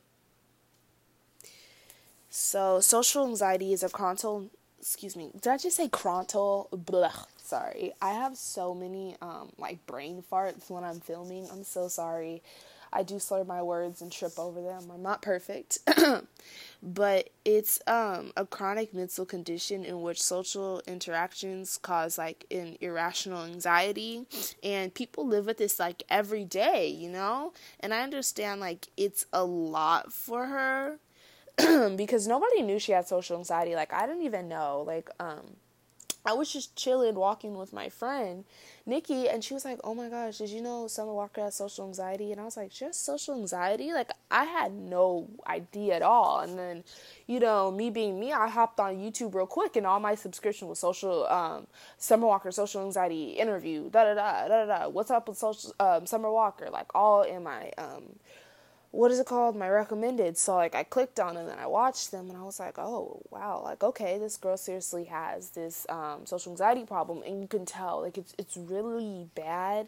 So, 2.31 2.79
social 2.79 3.27
anxiety 3.27 3.71
is 3.71 3.83
a 3.83 3.89
chronic 3.89 4.49
excuse 4.81 5.15
me. 5.15 5.29
Did 5.33 5.47
I 5.47 5.57
just 5.57 5.77
say 5.77 5.87
chronic? 5.87 6.31
Blah. 6.71 7.11
Sorry. 7.37 7.93
I 8.01 8.13
have 8.13 8.35
so 8.35 8.73
many 8.73 9.15
um 9.21 9.51
like 9.57 9.85
brain 9.85 10.23
farts 10.29 10.69
when 10.69 10.83
I'm 10.83 10.99
filming. 10.99 11.47
I'm 11.51 11.63
so 11.63 11.87
sorry. 11.87 12.41
I 12.93 13.03
do 13.03 13.19
slur 13.19 13.45
my 13.45 13.61
words 13.61 14.01
and 14.01 14.11
trip 14.11 14.37
over 14.37 14.61
them. 14.61 14.91
I'm 14.93 15.01
not 15.01 15.21
perfect. 15.21 15.79
but 16.83 17.29
it's 17.45 17.79
um, 17.87 18.31
a 18.35 18.45
chronic 18.45 18.93
mental 18.93 19.25
condition 19.25 19.85
in 19.85 20.01
which 20.01 20.21
social 20.21 20.81
interactions 20.87 21.77
cause 21.77 22.17
like 22.17 22.45
an 22.51 22.77
irrational 22.81 23.43
anxiety 23.43 24.25
and 24.63 24.93
people 24.93 25.25
live 25.25 25.45
with 25.45 25.57
this 25.57 25.79
like 25.79 26.03
every 26.09 26.43
day 26.43 26.87
you 26.87 27.07
know 27.09 27.53
and 27.79 27.93
i 27.93 28.01
understand 28.01 28.59
like 28.59 28.87
it's 28.97 29.25
a 29.31 29.43
lot 29.43 30.11
for 30.11 30.47
her 30.47 30.97
because 31.95 32.27
nobody 32.27 32.61
knew 32.61 32.79
she 32.79 32.91
had 32.91 33.07
social 33.07 33.37
anxiety 33.37 33.75
like 33.75 33.93
i 33.93 34.05
didn't 34.05 34.23
even 34.23 34.47
know 34.47 34.83
like 34.85 35.09
um 35.19 35.55
I 36.23 36.33
was 36.33 36.53
just 36.53 36.75
chilling, 36.75 37.15
walking 37.15 37.57
with 37.57 37.73
my 37.73 37.89
friend 37.89 38.45
Nikki, 38.85 39.27
and 39.27 39.43
she 39.43 39.53
was 39.53 39.65
like, 39.65 39.79
"Oh 39.83 39.95
my 39.95 40.07
gosh, 40.07 40.37
did 40.37 40.49
you 40.49 40.61
know 40.61 40.87
Summer 40.87 41.13
Walker 41.13 41.41
has 41.41 41.55
social 41.55 41.85
anxiety?" 41.87 42.31
And 42.31 42.39
I 42.39 42.45
was 42.45 42.57
like, 42.57 42.71
"Just 42.71 43.03
social 43.05 43.33
anxiety?" 43.33 43.91
Like 43.91 44.11
I 44.29 44.45
had 44.45 44.71
no 44.71 45.29
idea 45.47 45.95
at 45.95 46.01
all. 46.03 46.39
And 46.39 46.59
then, 46.59 46.83
you 47.25 47.39
know, 47.39 47.71
me 47.71 47.89
being 47.89 48.19
me, 48.19 48.31
I 48.33 48.47
hopped 48.49 48.79
on 48.79 48.97
YouTube 48.97 49.33
real 49.33 49.47
quick, 49.47 49.75
and 49.75 49.87
all 49.87 49.99
my 49.99 50.13
subscription 50.15 50.67
was 50.67 50.77
social 50.79 51.25
um, 51.27 51.65
Summer 51.97 52.27
Walker 52.27 52.51
social 52.51 52.83
anxiety 52.85 53.31
interview. 53.31 53.89
Da 53.89 54.03
da 54.03 54.13
da 54.13 54.47
da 54.47 54.65
da. 54.65 54.89
What's 54.89 55.09
up 55.09 55.27
with 55.27 55.37
social 55.39 55.73
um, 55.79 56.05
Summer 56.05 56.31
Walker? 56.31 56.69
Like 56.71 56.93
all 56.93 57.23
in 57.23 57.43
my 57.43 57.71
um, 57.79 58.19
what 58.91 59.09
is 59.09 59.19
it 59.19 59.25
called? 59.25 59.55
My 59.55 59.69
recommended. 59.69 60.37
So 60.37 60.55
like 60.55 60.75
I 60.75 60.83
clicked 60.83 61.19
on 61.19 61.35
them 61.35 61.43
and 61.43 61.51
then 61.51 61.59
I 61.59 61.67
watched 61.67 62.11
them 62.11 62.29
and 62.29 62.37
I 62.37 62.43
was 62.43 62.59
like, 62.59 62.77
oh 62.77 63.21
wow, 63.31 63.61
like 63.63 63.83
okay, 63.83 64.17
this 64.17 64.35
girl 64.35 64.57
seriously 64.57 65.05
has 65.05 65.51
this 65.51 65.85
um, 65.89 66.25
social 66.25 66.51
anxiety 66.51 66.83
problem 66.85 67.23
and 67.25 67.41
you 67.41 67.47
can 67.47 67.65
tell 67.65 68.01
like 68.01 68.17
it's 68.17 68.33
it's 68.37 68.57
really 68.57 69.27
bad. 69.33 69.87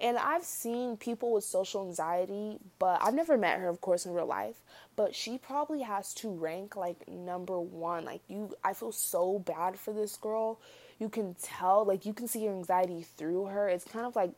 And 0.00 0.16
I've 0.16 0.44
seen 0.44 0.96
people 0.96 1.32
with 1.32 1.44
social 1.44 1.86
anxiety, 1.86 2.58
but 2.78 3.00
I've 3.02 3.14
never 3.14 3.36
met 3.36 3.60
her, 3.60 3.68
of 3.68 3.82
course, 3.82 4.06
in 4.06 4.14
real 4.14 4.26
life. 4.26 4.56
But 4.96 5.14
she 5.14 5.36
probably 5.36 5.82
has 5.82 6.14
to 6.14 6.30
rank 6.30 6.74
like 6.74 7.06
number 7.06 7.60
one. 7.60 8.06
Like 8.06 8.22
you, 8.28 8.54
I 8.64 8.72
feel 8.72 8.92
so 8.92 9.38
bad 9.38 9.78
for 9.78 9.92
this 9.92 10.16
girl 10.16 10.58
you 10.98 11.08
can 11.08 11.36
tell 11.40 11.84
like 11.84 12.04
you 12.04 12.12
can 12.12 12.26
see 12.26 12.40
your 12.44 12.52
anxiety 12.52 13.04
through 13.16 13.46
her. 13.46 13.68
It's 13.68 13.84
kind 13.84 14.04
of 14.06 14.16
like 14.16 14.30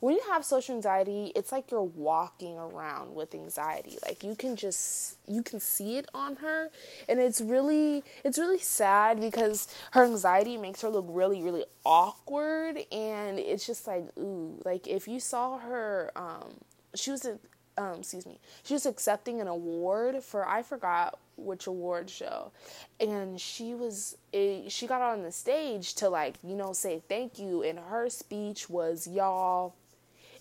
when 0.00 0.14
you 0.14 0.22
have 0.30 0.44
social 0.44 0.74
anxiety 0.74 1.32
it's 1.34 1.50
like 1.50 1.70
you're 1.70 1.82
walking 1.82 2.58
around 2.58 3.14
with 3.14 3.34
anxiety. 3.34 3.98
Like 4.04 4.22
you 4.22 4.36
can 4.36 4.56
just 4.56 5.16
you 5.26 5.42
can 5.42 5.60
see 5.60 5.96
it 5.96 6.08
on 6.14 6.36
her. 6.36 6.70
And 7.08 7.18
it's 7.18 7.40
really 7.40 8.04
it's 8.24 8.38
really 8.38 8.58
sad 8.58 9.20
because 9.20 9.68
her 9.92 10.04
anxiety 10.04 10.56
makes 10.56 10.82
her 10.82 10.88
look 10.88 11.06
really 11.08 11.42
really 11.42 11.64
awkward. 11.84 12.78
And 12.92 13.38
it's 13.38 13.66
just 13.66 13.86
like 13.86 14.04
ooh 14.18 14.60
like 14.64 14.86
if 14.86 15.08
you 15.08 15.20
saw 15.20 15.58
her 15.58 16.10
um 16.16 16.54
she 16.94 17.10
was 17.10 17.24
a 17.24 17.38
um, 17.76 17.98
excuse 17.98 18.24
me, 18.24 18.38
she 18.62 18.74
was 18.74 18.86
accepting 18.86 19.40
an 19.40 19.48
award 19.48 20.22
for 20.22 20.46
I 20.46 20.62
forgot 20.62 21.18
which 21.36 21.66
award 21.66 22.10
show, 22.10 22.52
and 23.00 23.40
she 23.40 23.74
was 23.74 24.16
a, 24.32 24.68
she 24.68 24.86
got 24.86 25.00
on 25.00 25.22
the 25.22 25.32
stage 25.32 25.94
to 25.96 26.08
like 26.08 26.34
you 26.42 26.54
know 26.54 26.72
say 26.72 27.02
thank 27.08 27.38
you, 27.38 27.62
and 27.62 27.78
her 27.78 28.08
speech 28.08 28.68
was 28.68 29.06
y'all. 29.06 29.74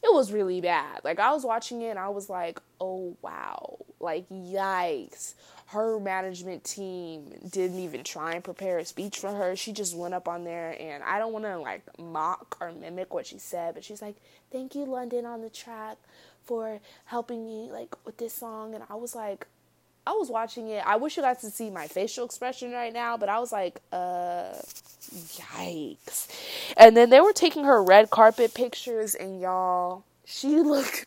It 0.04 0.14
was 0.14 0.34
really 0.34 0.60
bad. 0.60 1.02
Like 1.04 1.20
I 1.20 1.32
was 1.32 1.46
watching 1.46 1.82
it 1.82 1.90
and 1.92 2.00
I 2.00 2.10
was 2.10 2.30
like, 2.30 2.60
"Oh 2.82 3.16
wow." 3.22 3.78
Like 4.00 4.28
yikes. 4.30 5.34
Her 5.68 5.98
management 6.00 6.66
team 6.66 7.34
didn't 7.50 7.80
even 7.80 8.04
try 8.04 8.34
and 8.34 8.44
prepare 8.44 8.78
a 8.80 8.86
speech 8.86 9.18
for 9.18 9.32
her. 9.34 9.56
She 9.56 9.72
just 9.72 9.96
went 9.96 10.14
up 10.14 10.28
on 10.28 10.44
there 10.44 10.76
and 10.80 11.02
I 11.04 11.20
don't 11.20 11.32
want 11.32 11.46
to 11.46 11.58
like 11.58 11.84
mock 11.98 12.58
or 12.60 12.74
mimic 12.74 13.14
what 13.14 13.26
she 13.28 13.40
said, 13.40 13.76
but 13.76 13.84
she's 13.86 14.02
like, 14.02 14.16
"Thank 14.52 14.76
you 14.76 14.86
London 14.86 15.26
on 15.26 15.42
the 15.42 15.50
track 15.50 15.98
for 16.44 16.80
helping 17.06 17.46
me 17.46 17.72
like 17.72 17.96
with 18.06 18.18
this 18.18 18.34
song 18.34 18.76
and 18.76 18.84
I 18.90 18.96
was 18.96 19.16
like 19.16 19.48
I 20.06 20.12
was 20.12 20.30
watching 20.30 20.70
it. 20.70 20.84
I 20.86 20.98
wish 20.98 21.16
you 21.16 21.24
guys 21.24 21.40
could 21.42 21.54
see 21.54 21.70
my 21.70 21.88
facial 21.88 22.26
expression 22.26 22.72
right 22.72 22.92
now, 22.92 23.18
but 23.18 23.30
I 23.30 23.40
was 23.40 23.52
like, 23.52 23.80
uh 23.92 24.54
yikes. 25.14 26.28
And 26.76 26.98
then 26.98 27.10
they 27.10 27.22
were 27.22 27.34
taking 27.34 27.64
her 27.66 27.84
red 27.84 28.10
carpet 28.10 28.54
pictures 28.54 29.16
and 29.16 29.40
y'all, 29.42 30.04
she 30.26 30.48
looked 30.60 31.06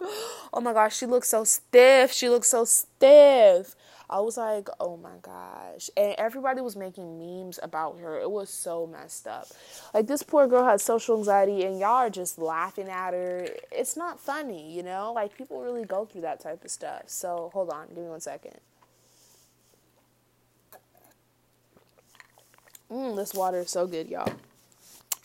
Oh 0.00 0.60
my 0.60 0.72
gosh, 0.72 0.96
she 0.96 1.06
looked 1.06 1.26
so 1.26 1.44
stiff. 1.44 2.12
She 2.12 2.28
looked 2.28 2.46
so 2.46 2.64
stiff. 2.64 3.74
I 4.08 4.20
was 4.20 4.36
like, 4.36 4.68
oh 4.78 4.96
my 4.96 5.16
gosh. 5.22 5.90
And 5.96 6.14
everybody 6.18 6.60
was 6.60 6.76
making 6.76 7.18
memes 7.18 7.58
about 7.62 7.98
her. 7.98 8.18
It 8.20 8.30
was 8.30 8.50
so 8.50 8.86
messed 8.86 9.26
up. 9.26 9.48
Like, 9.92 10.06
this 10.06 10.22
poor 10.22 10.46
girl 10.46 10.64
has 10.64 10.82
social 10.82 11.18
anxiety, 11.18 11.64
and 11.64 11.80
y'all 11.80 11.96
are 11.96 12.10
just 12.10 12.38
laughing 12.38 12.88
at 12.88 13.14
her. 13.14 13.48
It's 13.72 13.96
not 13.96 14.20
funny, 14.20 14.72
you 14.72 14.82
know? 14.82 15.12
Like, 15.12 15.36
people 15.36 15.60
really 15.60 15.84
go 15.84 16.04
through 16.04 16.20
that 16.22 16.40
type 16.40 16.64
of 16.64 16.70
stuff. 16.70 17.04
So, 17.06 17.50
hold 17.52 17.70
on, 17.70 17.88
give 17.88 17.98
me 17.98 18.08
one 18.08 18.20
second. 18.20 18.54
Mmm, 22.90 23.16
this 23.16 23.34
water 23.34 23.60
is 23.60 23.70
so 23.70 23.86
good, 23.88 24.08
y'all. 24.08 24.32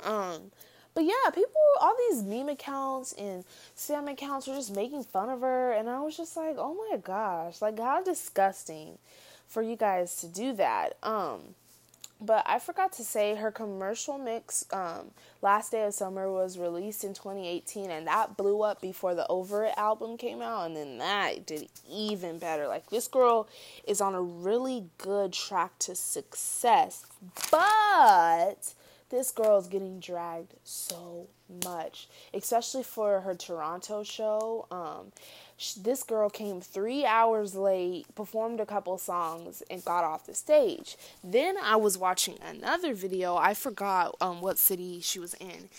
Um, 0.03 0.51
but 0.93 1.03
yeah, 1.03 1.29
people, 1.33 1.61
all 1.79 1.95
these 2.09 2.23
meme 2.23 2.49
accounts 2.49 3.13
and 3.13 3.45
Sam 3.75 4.07
accounts 4.07 4.47
were 4.47 4.55
just 4.55 4.75
making 4.75 5.03
fun 5.03 5.29
of 5.29 5.41
her, 5.41 5.71
and 5.71 5.89
I 5.89 6.01
was 6.01 6.17
just 6.17 6.35
like, 6.35 6.55
oh 6.57 6.73
my 6.89 6.97
gosh, 6.97 7.61
like 7.61 7.79
how 7.79 8.03
disgusting 8.03 8.97
for 9.47 9.61
you 9.61 9.75
guys 9.75 10.15
to 10.17 10.27
do 10.27 10.53
that. 10.53 10.97
Um, 11.03 11.55
but 12.23 12.43
I 12.45 12.59
forgot 12.59 12.93
to 12.93 13.03
say 13.03 13.35
her 13.35 13.49
commercial 13.49 14.19
mix, 14.19 14.65
um, 14.71 15.09
Last 15.41 15.71
Day 15.71 15.83
of 15.85 15.93
Summer, 15.95 16.31
was 16.31 16.59
released 16.59 17.03
in 17.03 17.15
2018, 17.15 17.89
and 17.89 18.05
that 18.05 18.37
blew 18.37 18.61
up 18.61 18.79
before 18.79 19.15
the 19.15 19.25
Over 19.27 19.65
It 19.65 19.73
album 19.75 20.17
came 20.17 20.39
out, 20.39 20.67
and 20.67 20.77
then 20.77 20.99
that 20.99 21.47
did 21.47 21.67
even 21.89 22.37
better. 22.37 22.67
Like, 22.67 22.91
this 22.91 23.07
girl 23.07 23.49
is 23.87 24.01
on 24.01 24.13
a 24.13 24.21
really 24.21 24.85
good 24.99 25.33
track 25.33 25.79
to 25.79 25.95
success, 25.95 27.07
but 27.49 28.73
this 29.11 29.29
girl 29.31 29.59
is 29.59 29.67
getting 29.67 29.99
dragged 29.99 30.55
so 30.63 31.27
much, 31.65 32.07
especially 32.33 32.83
for 32.83 33.21
her 33.21 33.35
Toronto 33.35 34.03
show. 34.03 34.65
Um, 34.71 35.11
this 35.79 36.01
girl 36.01 36.29
came 36.29 36.61
three 36.61 37.05
hours 37.05 37.53
late, 37.53 38.07
performed 38.15 38.59
a 38.59 38.65
couple 38.65 38.97
songs, 38.97 39.61
and 39.69 39.85
got 39.85 40.03
off 40.03 40.25
the 40.25 40.33
stage. 40.33 40.97
Then 41.23 41.55
I 41.61 41.75
was 41.75 41.97
watching 41.97 42.37
another 42.41 42.93
video. 42.93 43.35
I 43.35 43.53
forgot 43.53 44.15
um, 44.21 44.41
what 44.41 44.57
city 44.57 45.01
she 45.01 45.19
was 45.19 45.35
in 45.35 45.69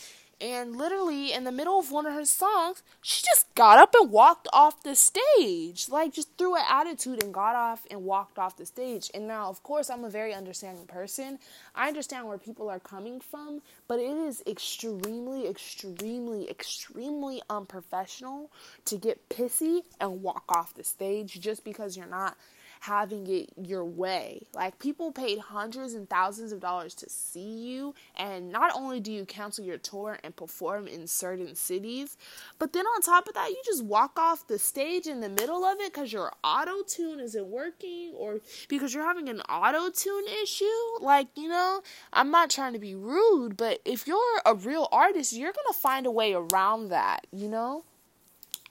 and 0.43 0.77
literally 0.77 1.33
in 1.33 1.45
the 1.45 1.53
middle 1.53 1.79
of 1.79 1.93
one 1.93 2.05
of 2.05 2.13
her 2.15 2.25
songs, 2.25 2.83
she 3.01 3.23
just 3.25 3.55
got 3.55 3.79
up 3.79 3.95
and 3.95 4.11
walked 4.11 4.49
off 4.53 4.83
the 4.83 4.97
stage. 4.97 5.89
Like 5.89 6.13
just 6.13 6.37
threw 6.37 6.57
an 6.57 6.65
attitude 6.69 7.23
and 7.23 7.33
got 7.33 7.55
off 7.55 7.87
and 7.91 8.03
walked 8.03 8.41
off 8.41 8.57
the 8.57 8.67
stage. 8.67 9.09
And 9.15 9.29
now, 9.29 9.49
of 9.49 9.63
course, 9.63 9.89
I'm 9.89 10.03
a 10.03 10.11
very 10.11 10.35
understanding 10.35 10.87
person. 10.87 11.39
I 11.77 11.87
understand 11.87 12.27
where 12.27 12.39
people 12.39 12.69
are 12.69 12.81
coming 12.81 13.21
from, 13.21 13.63
but 13.87 14.01
it 14.01 14.17
is 14.17 14.43
extremely, 14.47 15.47
extremely, 15.47 16.51
extremely 16.51 17.41
unprofessional 17.49 18.51
to 18.87 18.97
get 18.97 19.29
pissy 19.29 19.83
and 20.01 20.23
walk 20.23 20.45
off 20.49 20.75
the 20.75 20.83
stage 20.83 21.41
just 21.41 21.65
because 21.65 21.97
you're 21.97 22.07
not 22.07 22.37
having 22.83 23.25
it 23.29 23.49
your 23.57 23.85
way. 23.85 24.43
Like 24.53 24.81
people 24.81 25.13
paid 25.13 25.39
hundreds 25.39 25.95
and 25.95 26.11
thousands 26.11 26.51
of 26.51 26.59
dollars 26.59 26.95
to 26.97 27.09
see 27.09 27.59
you, 27.59 27.95
and 28.17 28.51
not 28.51 28.73
only 28.75 28.99
do 28.99 29.13
you 29.13 29.25
cancel 29.25 29.65
your 29.65 29.79
tour 29.79 30.19
and 30.25 30.35
perform 30.35 30.89
in 30.89 31.07
certain 31.07 31.55
cities, 31.55 32.17
but 32.59 32.73
then 32.73 32.85
on 32.85 33.01
top 33.01 33.29
of 33.29 33.35
that, 33.35 33.51
you 33.51 33.63
just 33.65 33.85
walk 33.85 34.19
off 34.19 34.49
the 34.49 34.59
stage 34.59 35.07
in 35.07 35.21
the 35.21 35.29
middle 35.29 35.65
of 35.65 35.79
it 35.79 35.93
because 35.93 36.13
your 36.13 36.33
auto 36.43 36.83
tune 36.83 37.21
isn't 37.21 37.47
working 37.47 38.15
or 38.17 38.41
because 38.69 38.93
you're 38.93 39.07
having 39.07 39.29
an 39.29 39.43
auto 39.43 39.89
tune 39.89 40.25
issue. 40.43 40.65
Like, 41.01 41.29
you 41.37 41.49
know, 41.49 41.83
I'm 42.13 42.33
not 42.33 42.51
trying 42.51 42.73
to 42.73 42.81
be 42.81 42.97
rude, 42.97 43.57
but 43.57 43.79
if 43.85 44.09
you're 44.09 44.43
a 44.45 44.57
real 44.57 44.89
artist, 44.91 45.33
you're 45.33 45.53
gonna 45.53 45.73
find 45.73 46.05
a 46.05 46.11
way 46.11 46.35
around 46.35 46.89
that, 46.89 47.29
you 47.33 47.47
know? 47.47 47.85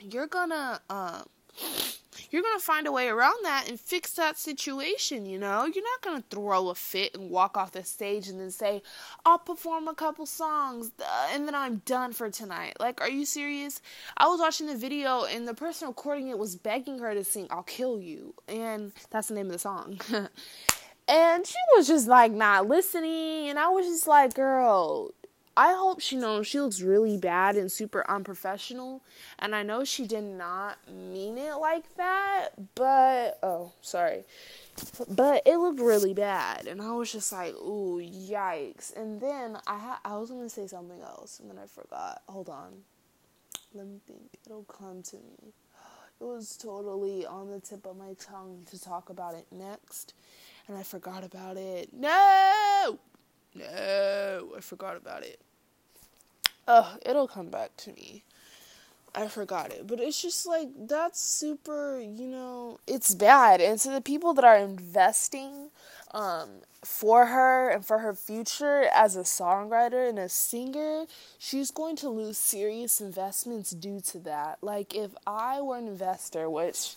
You're 0.01 0.27
gonna, 0.27 0.81
um, 0.89 1.23
you're 2.29 2.41
going 2.41 2.57
to 2.57 2.63
find 2.63 2.87
a 2.87 2.91
way 2.91 3.07
around 3.07 3.43
that 3.43 3.69
and 3.69 3.79
fix 3.79 4.13
that 4.13 4.37
situation, 4.37 5.25
you 5.25 5.39
know? 5.39 5.65
You're 5.65 5.83
not 5.83 6.01
going 6.01 6.21
to 6.21 6.27
throw 6.29 6.69
a 6.69 6.75
fit 6.75 7.15
and 7.15 7.29
walk 7.29 7.57
off 7.57 7.71
the 7.71 7.83
stage 7.83 8.27
and 8.27 8.39
then 8.39 8.51
say, 8.51 8.81
I'll 9.25 9.39
perform 9.39 9.87
a 9.87 9.95
couple 9.95 10.25
songs 10.25 10.91
uh, 10.99 11.27
and 11.33 11.47
then 11.47 11.55
I'm 11.55 11.77
done 11.85 12.13
for 12.13 12.29
tonight. 12.29 12.77
Like, 12.79 13.01
are 13.01 13.09
you 13.09 13.25
serious? 13.25 13.81
I 14.17 14.27
was 14.27 14.39
watching 14.39 14.67
the 14.67 14.75
video 14.75 15.23
and 15.23 15.47
the 15.47 15.53
person 15.53 15.87
recording 15.87 16.29
it 16.29 16.37
was 16.37 16.55
begging 16.55 16.99
her 16.99 17.13
to 17.13 17.23
sing, 17.23 17.47
I'll 17.49 17.63
Kill 17.63 17.99
You. 17.99 18.33
And 18.47 18.91
that's 19.09 19.29
the 19.29 19.35
name 19.35 19.47
of 19.47 19.53
the 19.53 19.59
song. 19.59 19.99
and 21.07 21.45
she 21.45 21.55
was 21.75 21.87
just 21.87 22.07
like 22.07 22.31
not 22.31 22.67
listening. 22.67 23.49
And 23.49 23.59
I 23.59 23.69
was 23.69 23.85
just 23.85 24.07
like, 24.07 24.33
girl, 24.33 25.11
I 25.55 25.73
hope 25.73 25.99
she 25.99 26.15
knows 26.15 26.47
she 26.47 26.59
looks 26.59 26.81
really 26.81 27.17
bad 27.17 27.57
and 27.57 27.71
super 27.71 28.09
unprofessional. 28.09 29.01
And 29.37 29.53
I 29.53 29.63
know 29.63 29.83
she 29.83 30.07
did 30.07 30.23
not 30.23 30.77
mean 30.89 31.37
it 31.37 31.55
like 31.55 31.93
that, 31.97 32.49
but 32.75 33.37
oh, 33.43 33.73
sorry. 33.81 34.23
But 35.09 35.43
it 35.45 35.57
looked 35.57 35.81
really 35.81 36.13
bad, 36.13 36.65
and 36.65 36.81
I 36.81 36.91
was 36.93 37.11
just 37.11 37.31
like, 37.31 37.53
"Ooh, 37.55 38.01
yikes!" 38.01 38.95
And 38.95 39.19
then 39.19 39.57
I 39.67 39.77
ha- 39.77 39.99
I 40.05 40.17
was 40.17 40.31
gonna 40.31 40.49
say 40.49 40.65
something 40.65 41.01
else, 41.01 41.39
and 41.39 41.49
then 41.49 41.57
I 41.59 41.67
forgot. 41.67 42.21
Hold 42.29 42.49
on, 42.49 42.83
let 43.73 43.85
me 43.85 43.99
think. 44.07 44.39
It'll 44.45 44.63
come 44.63 45.03
to 45.03 45.17
me. 45.17 45.53
It 46.19 46.23
was 46.23 46.55
totally 46.55 47.25
on 47.25 47.49
the 47.51 47.59
tip 47.59 47.85
of 47.85 47.97
my 47.97 48.13
tongue 48.19 48.65
to 48.71 48.81
talk 48.81 49.09
about 49.09 49.35
it 49.35 49.45
next, 49.51 50.13
and 50.67 50.77
I 50.77 50.83
forgot 50.83 51.23
about 51.23 51.57
it. 51.57 51.91
No. 51.93 52.99
No, 53.53 54.53
I 54.55 54.61
forgot 54.61 54.95
about 54.95 55.23
it. 55.23 55.39
Oh, 56.67 56.95
it'll 57.05 57.27
come 57.27 57.49
back 57.49 57.75
to 57.77 57.91
me. 57.91 58.23
I 59.13 59.27
forgot 59.27 59.71
it. 59.71 59.87
But 59.87 59.99
it's 59.99 60.21
just 60.21 60.47
like 60.47 60.69
that's 60.87 61.19
super, 61.19 61.99
you 61.99 62.27
know, 62.27 62.79
it's 62.87 63.13
bad. 63.13 63.59
And 63.59 63.79
so 63.79 63.91
the 63.91 64.01
people 64.01 64.33
that 64.35 64.45
are 64.45 64.57
investing 64.57 65.69
um, 66.13 66.49
for 66.83 67.25
her 67.25 67.69
and 67.69 67.85
for 67.85 67.99
her 67.99 68.13
future 68.13 68.87
as 68.93 69.15
a 69.17 69.21
songwriter 69.21 70.07
and 70.07 70.17
a 70.17 70.29
singer, 70.29 71.05
she's 71.37 71.71
going 71.71 71.97
to 71.97 72.09
lose 72.09 72.37
serious 72.37 73.01
investments 73.01 73.71
due 73.71 73.99
to 74.01 74.19
that. 74.19 74.59
Like, 74.61 74.95
if 74.95 75.11
I 75.27 75.61
were 75.61 75.77
an 75.77 75.87
investor, 75.87 76.49
which 76.49 76.95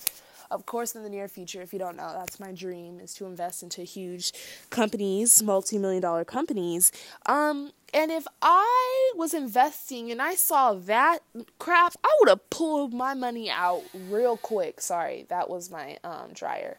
of 0.55 0.65
course 0.67 0.95
in 0.95 1.03
the 1.03 1.11
near 1.11 1.29
future 1.29 1.61
if 1.61 1.73
you 1.73 1.79
don't 1.79 1.97
know 1.97 2.13
that's 2.15 2.39
my 2.39 2.53
dream 2.53 3.01
is 3.01 3.13
to 3.13 3.27
invest 3.27 3.63
into 3.63 3.83
huge 3.83 4.33
companies 4.71 5.43
multi-million 5.43 6.01
dollar 6.01 6.25
companies 6.25 6.93
um 7.27 7.73
and 7.93 8.11
if 8.11 8.27
i 8.41 9.13
was 9.17 9.35
investing 9.35 10.11
and 10.11 10.23
i 10.23 10.35
saw 10.35 10.73
that 10.73 11.19
crap 11.59 11.95
i 12.05 12.17
would 12.21 12.29
have 12.29 12.51
pulled 12.51 12.95
my 12.95 13.15
money 13.15 13.51
out 13.51 13.83
real 14.09 14.37
quick 14.37 14.81
sorry 14.81 15.27
that 15.29 15.51
was 15.51 15.71
my 15.71 15.99
um 16.05 16.33
dryer 16.33 16.79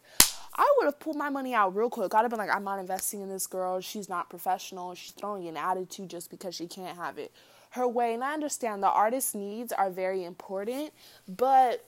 I 0.57 0.73
would 0.77 0.85
have 0.85 1.01
pulled 1.01 1.17
my 1.17 1.29
money 1.29 1.53
out 1.53 1.75
real 1.75 1.89
quick. 1.89 2.15
I'd 2.15 2.21
have 2.21 2.29
been 2.29 2.39
like, 2.39 2.49
I'm 2.49 2.63
not 2.63 2.79
investing 2.79 3.19
in 3.19 3.27
this 3.27 3.45
girl. 3.45 3.81
She's 3.81 4.07
not 4.07 4.29
professional. 4.29 4.95
She's 4.95 5.11
throwing 5.11 5.49
an 5.49 5.57
attitude 5.57 6.09
just 6.09 6.29
because 6.31 6.55
she 6.55 6.65
can't 6.65 6.95
have 6.95 7.17
it 7.17 7.33
her 7.71 7.87
way. 7.87 8.13
And 8.13 8.23
I 8.23 8.33
understand 8.33 8.81
the 8.81 8.87
artist's 8.87 9.35
needs 9.35 9.71
are 9.73 9.89
very 9.89 10.23
important, 10.23 10.93
but 11.27 11.85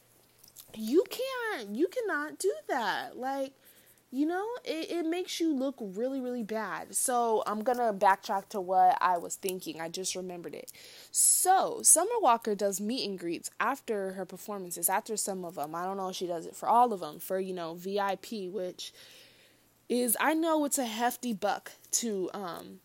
you 0.75 1.03
can't, 1.09 1.75
you 1.75 1.88
cannot 1.88 2.39
do 2.39 2.53
that. 2.67 3.17
Like, 3.17 3.53
you 4.12 4.25
know, 4.25 4.45
it, 4.63 4.89
it 4.89 5.05
makes 5.05 5.39
you 5.39 5.53
look 5.53 5.75
really, 5.79 6.21
really 6.21 6.43
bad. 6.43 6.95
So 6.95 7.43
I'm 7.45 7.62
gonna 7.62 7.93
backtrack 7.93 8.50
to 8.50 8.62
what 8.62 8.97
I 9.01 9.17
was 9.17 9.36
thinking. 9.36 9.81
I 9.81 9.89
just 9.89 10.15
remembered 10.15 10.55
it. 10.55 10.71
So 11.12 11.81
Summer 11.83 12.19
Walker 12.21 12.55
does 12.55 12.79
meet 12.79 13.07
and 13.07 13.19
greets 13.19 13.50
after 13.59 14.13
her 14.13 14.25
performances, 14.25 14.89
after 14.89 15.17
some 15.17 15.43
of 15.43 15.55
them. 15.55 15.75
I 15.75 15.83
don't 15.83 15.97
know 15.97 16.09
if 16.09 16.15
she 16.15 16.27
does 16.27 16.45
it 16.45 16.55
for 16.55 16.69
all 16.69 16.93
of 16.93 17.01
them, 17.01 17.19
for, 17.19 17.39
you 17.39 17.53
know, 17.53 17.74
VIP, 17.74 18.50
which 18.50 18.93
is, 19.89 20.15
I 20.19 20.33
know 20.33 20.63
it's 20.65 20.77
a 20.77 20.86
hefty 20.86 21.33
buck 21.33 21.74
to, 21.91 22.29
um, 22.33 22.79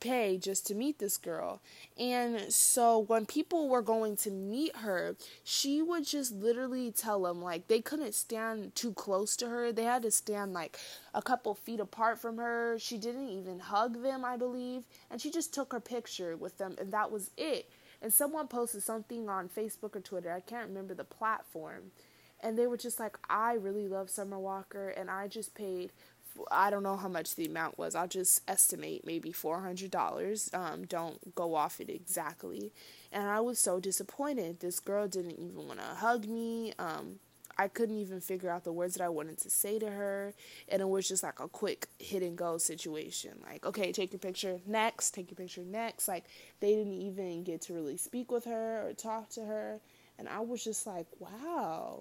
pay 0.00 0.38
just 0.38 0.66
to 0.66 0.74
meet 0.74 0.98
this 0.98 1.16
girl. 1.16 1.60
And 1.98 2.52
so 2.52 2.98
when 2.98 3.26
people 3.26 3.68
were 3.68 3.82
going 3.82 4.16
to 4.18 4.30
meet 4.30 4.76
her, 4.76 5.16
she 5.44 5.82
would 5.82 6.06
just 6.06 6.32
literally 6.32 6.90
tell 6.90 7.22
them 7.22 7.42
like 7.42 7.68
they 7.68 7.80
couldn't 7.80 8.14
stand 8.14 8.74
too 8.74 8.92
close 8.92 9.36
to 9.36 9.48
her. 9.48 9.72
They 9.72 9.84
had 9.84 10.02
to 10.02 10.10
stand 10.10 10.52
like 10.52 10.78
a 11.14 11.22
couple 11.22 11.54
feet 11.54 11.80
apart 11.80 12.18
from 12.18 12.38
her. 12.38 12.78
She 12.78 12.98
didn't 12.98 13.28
even 13.28 13.60
hug 13.60 14.02
them, 14.02 14.24
I 14.24 14.36
believe, 14.36 14.84
and 15.10 15.20
she 15.20 15.30
just 15.30 15.54
took 15.54 15.72
her 15.72 15.80
picture 15.80 16.36
with 16.36 16.58
them 16.58 16.76
and 16.78 16.92
that 16.92 17.10
was 17.10 17.30
it. 17.36 17.70
And 18.02 18.12
someone 18.12 18.48
posted 18.48 18.82
something 18.82 19.28
on 19.28 19.48
Facebook 19.48 19.94
or 19.94 20.00
Twitter. 20.00 20.32
I 20.32 20.40
can't 20.40 20.68
remember 20.68 20.94
the 20.94 21.04
platform. 21.04 21.92
And 22.42 22.56
they 22.56 22.66
were 22.66 22.78
just 22.78 22.98
like, 22.98 23.18
I 23.28 23.52
really 23.52 23.86
love 23.86 24.08
Summer 24.08 24.38
Walker, 24.38 24.88
and 24.88 25.10
I 25.10 25.28
just 25.28 25.54
paid 25.54 25.92
I 26.50 26.70
don't 26.70 26.82
know 26.82 26.96
how 26.96 27.08
much 27.08 27.34
the 27.36 27.46
amount 27.46 27.78
was. 27.78 27.94
I'll 27.94 28.08
just 28.08 28.42
estimate 28.48 29.06
maybe 29.06 29.32
four 29.32 29.60
hundred 29.60 29.90
dollars. 29.90 30.50
Um, 30.52 30.86
don't 30.86 31.34
go 31.34 31.54
off 31.54 31.80
it 31.80 31.90
exactly. 31.90 32.72
And 33.12 33.28
I 33.28 33.40
was 33.40 33.58
so 33.58 33.80
disappointed. 33.80 34.60
This 34.60 34.80
girl 34.80 35.08
didn't 35.08 35.38
even 35.38 35.66
want 35.66 35.80
to 35.80 35.86
hug 35.86 36.26
me. 36.26 36.72
Um, 36.78 37.18
I 37.58 37.68
couldn't 37.68 37.98
even 37.98 38.20
figure 38.20 38.48
out 38.48 38.64
the 38.64 38.72
words 38.72 38.94
that 38.94 39.04
I 39.04 39.10
wanted 39.10 39.36
to 39.38 39.50
say 39.50 39.78
to 39.80 39.90
her, 39.90 40.32
and 40.68 40.80
it 40.80 40.88
was 40.88 41.06
just 41.06 41.22
like 41.22 41.40
a 41.40 41.48
quick 41.48 41.88
hit 41.98 42.22
and 42.22 42.36
go 42.38 42.56
situation. 42.56 43.32
Like, 43.44 43.66
okay, 43.66 43.92
take 43.92 44.12
your 44.12 44.18
picture 44.18 44.60
next, 44.66 45.10
take 45.10 45.30
your 45.30 45.36
picture 45.36 45.62
next. 45.62 46.08
Like, 46.08 46.24
they 46.60 46.74
didn't 46.74 46.94
even 46.94 47.44
get 47.44 47.60
to 47.62 47.74
really 47.74 47.98
speak 47.98 48.30
with 48.32 48.46
her 48.46 48.88
or 48.88 48.94
talk 48.94 49.28
to 49.30 49.44
her, 49.44 49.80
and 50.18 50.26
I 50.26 50.40
was 50.40 50.64
just 50.64 50.86
like, 50.86 51.06
wow, 51.18 52.00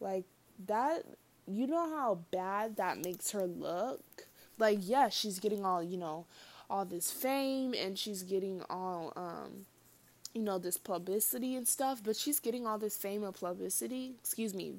like 0.00 0.24
that 0.66 1.04
you 1.46 1.66
know 1.66 1.88
how 1.88 2.20
bad 2.30 2.76
that 2.76 3.02
makes 3.04 3.30
her 3.30 3.46
look? 3.46 4.26
Like, 4.58 4.78
yeah, 4.80 5.08
she's 5.08 5.38
getting 5.38 5.64
all, 5.64 5.82
you 5.82 5.96
know, 5.96 6.26
all 6.68 6.84
this 6.84 7.10
fame 7.10 7.74
and 7.74 7.98
she's 7.98 8.22
getting 8.22 8.62
all, 8.68 9.12
um, 9.16 9.66
you 10.34 10.42
know, 10.42 10.58
this 10.58 10.76
publicity 10.76 11.54
and 11.56 11.66
stuff, 11.66 12.02
but 12.02 12.16
she's 12.16 12.40
getting 12.40 12.66
all 12.66 12.78
this 12.78 12.96
fame 12.96 13.22
and 13.24 13.34
publicity. 13.34 14.14
Excuse 14.20 14.54
me, 14.54 14.76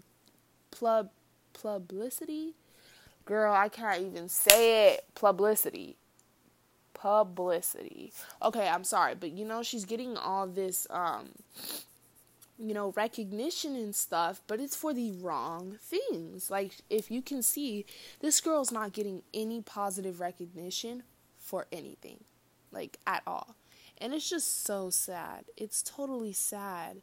plub, 0.72 1.10
publicity? 1.54 2.54
Girl, 3.26 3.54
I 3.54 3.70
can't 3.70 4.02
even 4.02 4.30
say 4.30 4.94
it. 4.94 5.06
Publicity. 5.16 5.98
Publicity. 6.94 8.14
Okay, 8.42 8.68
I'm 8.68 8.84
sorry, 8.84 9.16
but 9.16 9.32
you 9.32 9.46
know, 9.46 9.62
she's 9.64 9.86
getting 9.86 10.18
all 10.18 10.48
this, 10.48 10.88
um, 10.90 11.30
you 12.60 12.74
know, 12.74 12.92
recognition 12.96 13.76
and 13.76 13.96
stuff, 13.96 14.42
but 14.48 14.60
it's 14.60 14.76
for 14.76 14.94
the 14.94 15.12
wrong 15.12 15.78
things. 15.82 16.50
Like, 16.50 16.74
if 16.90 17.12
you 17.12 17.22
can 17.22 17.44
see, 17.44 17.86
this 18.20 18.42
girl's 18.42 18.72
not 18.72 18.94
getting 18.94 19.22
any 19.34 19.62
positive 19.62 20.20
recognition 20.20 21.04
for 21.38 21.68
anything, 21.72 22.24
like, 22.72 22.98
at 23.06 23.22
all. 23.28 23.56
And 24.00 24.14
it's 24.14 24.30
just 24.30 24.64
so 24.64 24.90
sad. 24.90 25.46
It's 25.56 25.82
totally 25.84 26.34
sad 26.34 26.98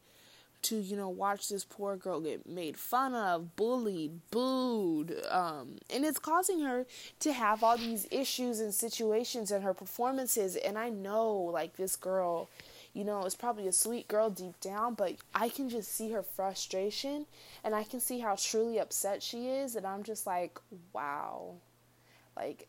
to, 0.63 0.77
you 0.77 0.97
know, 0.97 1.09
watch 1.09 1.49
this 1.49 1.65
poor 1.65 1.97
girl 1.97 2.21
get 2.21 2.49
made 2.49 2.77
fun 2.77 3.15
of, 3.15 3.55
bullied, 3.55 4.21
booed. 4.31 5.15
Um, 5.31 5.77
and 5.91 6.05
it's 6.05 6.19
causing 6.19 6.61
her 6.61 6.87
to 7.21 7.33
have 7.33 7.63
all 7.63 7.77
these 7.77 8.09
issues 8.11 8.61
and 8.61 8.73
situations 8.73 9.53
in 9.53 9.63
her 9.63 9.75
performances. 9.75 10.57
And 10.57 10.79
I 10.79 10.89
know, 10.89 11.33
like, 11.33 11.77
this 11.77 11.97
girl 11.97 12.49
you 12.95 13.05
know, 13.05 13.25
is 13.25 13.35
probably 13.35 13.67
a 13.67 13.73
sweet 13.73 14.07
girl 14.07 14.31
deep 14.31 14.59
down, 14.61 14.95
but 14.95 15.17
I 15.35 15.49
can 15.49 15.69
just 15.69 15.93
see 15.93 16.13
her 16.13 16.23
frustration 16.23 17.27
and 17.65 17.75
I 17.75 17.83
can 17.83 18.01
see 18.01 18.21
how 18.21 18.37
truly 18.37 18.79
upset 18.79 19.23
she 19.23 19.49
is. 19.49 19.75
And 19.75 19.85
I'm 19.85 20.05
just 20.05 20.27
like, 20.27 20.59
wow. 20.93 21.57
Like, 22.37 22.69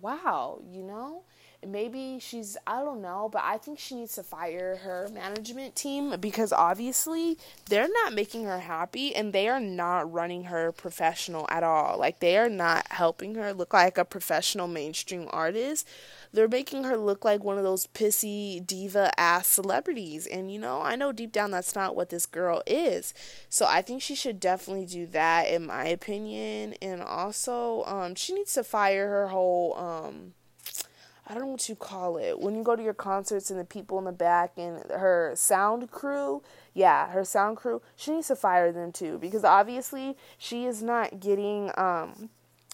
wow, 0.00 0.60
you 0.66 0.82
know? 0.82 1.24
Maybe 1.66 2.18
she's 2.20 2.56
I 2.66 2.80
don't 2.80 3.02
know, 3.02 3.28
but 3.32 3.42
I 3.44 3.58
think 3.58 3.78
she 3.78 3.94
needs 3.94 4.14
to 4.14 4.22
fire 4.22 4.76
her 4.76 5.08
management 5.12 5.76
team 5.76 6.14
because 6.20 6.52
obviously 6.52 7.38
they're 7.68 7.88
not 8.04 8.14
making 8.14 8.44
her 8.44 8.60
happy 8.60 9.14
and 9.14 9.32
they 9.32 9.48
are 9.48 9.60
not 9.60 10.10
running 10.12 10.44
her 10.44 10.72
professional 10.72 11.46
at 11.50 11.62
all. 11.62 11.98
Like 11.98 12.20
they 12.20 12.36
are 12.36 12.48
not 12.48 12.86
helping 12.90 13.34
her 13.36 13.52
look 13.52 13.72
like 13.72 13.98
a 13.98 14.04
professional 14.04 14.68
mainstream 14.68 15.28
artist. 15.30 15.86
They're 16.32 16.48
making 16.48 16.84
her 16.84 16.96
look 16.96 17.24
like 17.24 17.44
one 17.44 17.58
of 17.58 17.64
those 17.64 17.86
pissy 17.88 18.64
diva 18.66 19.12
ass 19.18 19.46
celebrities. 19.46 20.26
And 20.26 20.50
you 20.50 20.58
know, 20.58 20.80
I 20.82 20.96
know 20.96 21.12
deep 21.12 21.32
down 21.32 21.50
that's 21.50 21.74
not 21.74 21.94
what 21.94 22.10
this 22.10 22.26
girl 22.26 22.62
is. 22.66 23.14
So 23.48 23.66
I 23.68 23.82
think 23.82 24.02
she 24.02 24.14
should 24.14 24.40
definitely 24.40 24.86
do 24.86 25.06
that 25.08 25.48
in 25.48 25.66
my 25.66 25.86
opinion. 25.86 26.74
And 26.80 27.02
also, 27.02 27.84
um, 27.84 28.14
she 28.14 28.32
needs 28.34 28.54
to 28.54 28.64
fire 28.64 29.08
her 29.08 29.28
whole 29.28 29.76
um 29.76 30.32
I 31.32 31.34
don't 31.34 31.44
know 31.44 31.52
what 31.52 31.66
you 31.66 31.76
call 31.76 32.18
it. 32.18 32.40
When 32.40 32.54
you 32.54 32.62
go 32.62 32.76
to 32.76 32.82
your 32.82 32.92
concerts 32.92 33.50
and 33.50 33.58
the 33.58 33.64
people 33.64 33.98
in 33.98 34.04
the 34.04 34.12
back 34.12 34.52
and 34.58 34.84
her 34.90 35.32
sound 35.34 35.90
crew, 35.90 36.42
yeah, 36.74 37.08
her 37.08 37.24
sound 37.24 37.56
crew, 37.56 37.80
she 37.96 38.10
needs 38.10 38.28
to 38.28 38.36
fire 38.36 38.70
them 38.70 38.92
too 38.92 39.16
because 39.16 39.42
obviously 39.42 40.14
she 40.36 40.66
is 40.66 40.82
not 40.82 41.20
getting 41.20 41.70
um 41.78 42.28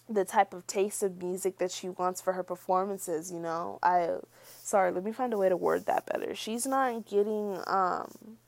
the 0.09 0.25
type 0.25 0.53
of 0.53 0.66
taste 0.66 1.05
of 1.05 1.23
music 1.23 1.59
that 1.59 1.71
she 1.71 1.88
wants 1.88 2.21
for 2.21 2.33
her 2.33 2.42
performances, 2.42 3.31
you 3.31 3.38
know. 3.38 3.79
I 3.81 4.16
sorry, 4.42 4.90
let 4.90 5.05
me 5.05 5.12
find 5.12 5.33
a 5.33 5.38
way 5.38 5.49
to 5.49 5.57
word 5.57 5.87
that 5.87 6.07
better. 6.07 6.35
She's 6.35 6.66
not 6.66 7.07
getting 7.07 7.61
um 7.68 8.38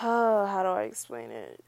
uh, 0.00 0.46
how 0.46 0.62
do 0.62 0.70
I 0.70 0.84
explain 0.84 1.30
it? 1.30 1.62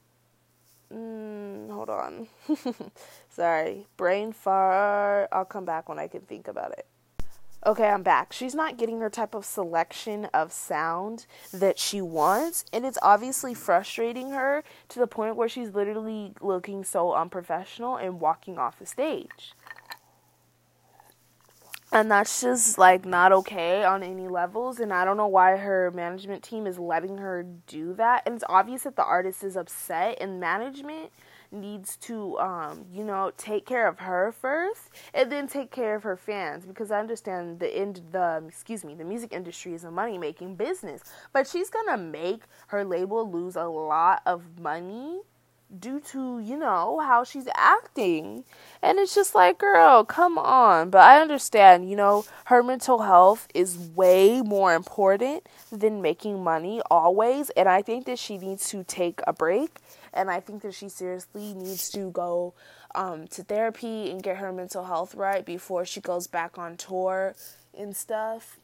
Mm, 0.90 1.70
hold 1.70 1.90
on. 1.90 2.28
sorry. 3.28 3.86
Brain 3.98 4.32
fart. 4.32 5.28
I'll 5.30 5.44
come 5.44 5.66
back 5.66 5.90
when 5.90 5.98
I 5.98 6.08
can 6.08 6.22
think 6.22 6.48
about 6.48 6.72
it. 6.72 6.87
Okay, 7.66 7.88
I'm 7.88 8.04
back. 8.04 8.32
She's 8.32 8.54
not 8.54 8.78
getting 8.78 9.00
her 9.00 9.10
type 9.10 9.34
of 9.34 9.44
selection 9.44 10.26
of 10.26 10.52
sound 10.52 11.26
that 11.52 11.78
she 11.78 12.00
wants, 12.00 12.64
and 12.72 12.86
it's 12.86 12.98
obviously 13.02 13.52
frustrating 13.52 14.30
her 14.30 14.62
to 14.88 14.98
the 15.00 15.08
point 15.08 15.34
where 15.34 15.48
she's 15.48 15.74
literally 15.74 16.34
looking 16.40 16.84
so 16.84 17.12
unprofessional 17.12 17.96
and 17.96 18.20
walking 18.20 18.58
off 18.58 18.78
the 18.78 18.86
stage. 18.86 19.54
And 21.90 22.10
that's 22.10 22.42
just 22.42 22.78
like 22.78 23.04
not 23.04 23.32
okay 23.32 23.82
on 23.82 24.04
any 24.04 24.28
levels, 24.28 24.78
and 24.78 24.92
I 24.92 25.04
don't 25.04 25.16
know 25.16 25.26
why 25.26 25.56
her 25.56 25.90
management 25.90 26.44
team 26.44 26.66
is 26.66 26.78
letting 26.78 27.18
her 27.18 27.44
do 27.66 27.92
that. 27.94 28.22
And 28.24 28.36
it's 28.36 28.44
obvious 28.48 28.84
that 28.84 28.94
the 28.94 29.04
artist 29.04 29.42
is 29.42 29.56
upset, 29.56 30.18
and 30.20 30.38
management 30.38 31.10
needs 31.50 31.96
to 31.96 32.38
um, 32.38 32.84
you 32.92 33.04
know 33.04 33.32
take 33.36 33.66
care 33.66 33.88
of 33.88 33.98
her 33.98 34.32
first 34.32 34.90
and 35.14 35.30
then 35.32 35.46
take 35.46 35.70
care 35.70 35.94
of 35.94 36.02
her 36.02 36.16
fans 36.16 36.66
because 36.66 36.90
I 36.90 37.00
understand 37.00 37.58
the 37.60 37.74
end 37.74 38.02
the 38.12 38.42
excuse 38.46 38.84
me 38.84 38.94
the 38.94 39.04
music 39.04 39.32
industry 39.32 39.74
is 39.74 39.84
a 39.84 39.90
money 39.90 40.18
making 40.18 40.56
business 40.56 41.02
but 41.32 41.46
she's 41.46 41.70
gonna 41.70 41.96
make 41.96 42.42
her 42.68 42.84
label 42.84 43.30
lose 43.30 43.56
a 43.56 43.64
lot 43.64 44.22
of 44.26 44.58
money 44.60 45.20
due 45.76 46.00
to 46.00 46.38
you 46.38 46.56
know 46.56 47.00
how 47.00 47.24
she's 47.24 47.48
acting. 47.54 48.44
And 48.82 48.98
it's 48.98 49.14
just 49.14 49.34
like 49.34 49.58
girl 49.58 50.04
come 50.04 50.38
on. 50.38 50.90
But 50.90 51.00
i 51.02 51.20
understand 51.20 51.88
you 51.90 51.96
know 51.96 52.24
her 52.46 52.62
mental 52.62 53.00
health 53.02 53.48
is 53.54 53.76
way 53.76 54.40
more 54.42 54.74
important 54.74 55.46
than 55.70 56.00
making 56.02 56.42
money 56.42 56.80
always. 56.90 57.50
And 57.50 57.68
i 57.68 57.82
think 57.82 58.06
that 58.06 58.18
she 58.18 58.38
needs 58.38 58.68
to 58.70 58.84
take 58.84 59.20
a 59.26 59.32
break. 59.32 59.78
And 60.12 60.30
I 60.30 60.40
think 60.40 60.62
that 60.62 60.74
she 60.74 60.88
seriously 60.88 61.54
needs 61.54 61.90
to 61.90 62.10
go 62.10 62.54
um, 62.94 63.28
to 63.28 63.42
therapy 63.42 64.10
and 64.10 64.22
get 64.22 64.38
her 64.38 64.52
mental 64.52 64.84
health 64.86 65.14
right 65.14 65.44
before 65.44 65.84
she 65.84 66.00
goes 66.00 66.26
back 66.26 66.58
on 66.58 66.76
tour 66.76 67.34
and 67.76 67.94
stuff. 67.94 68.58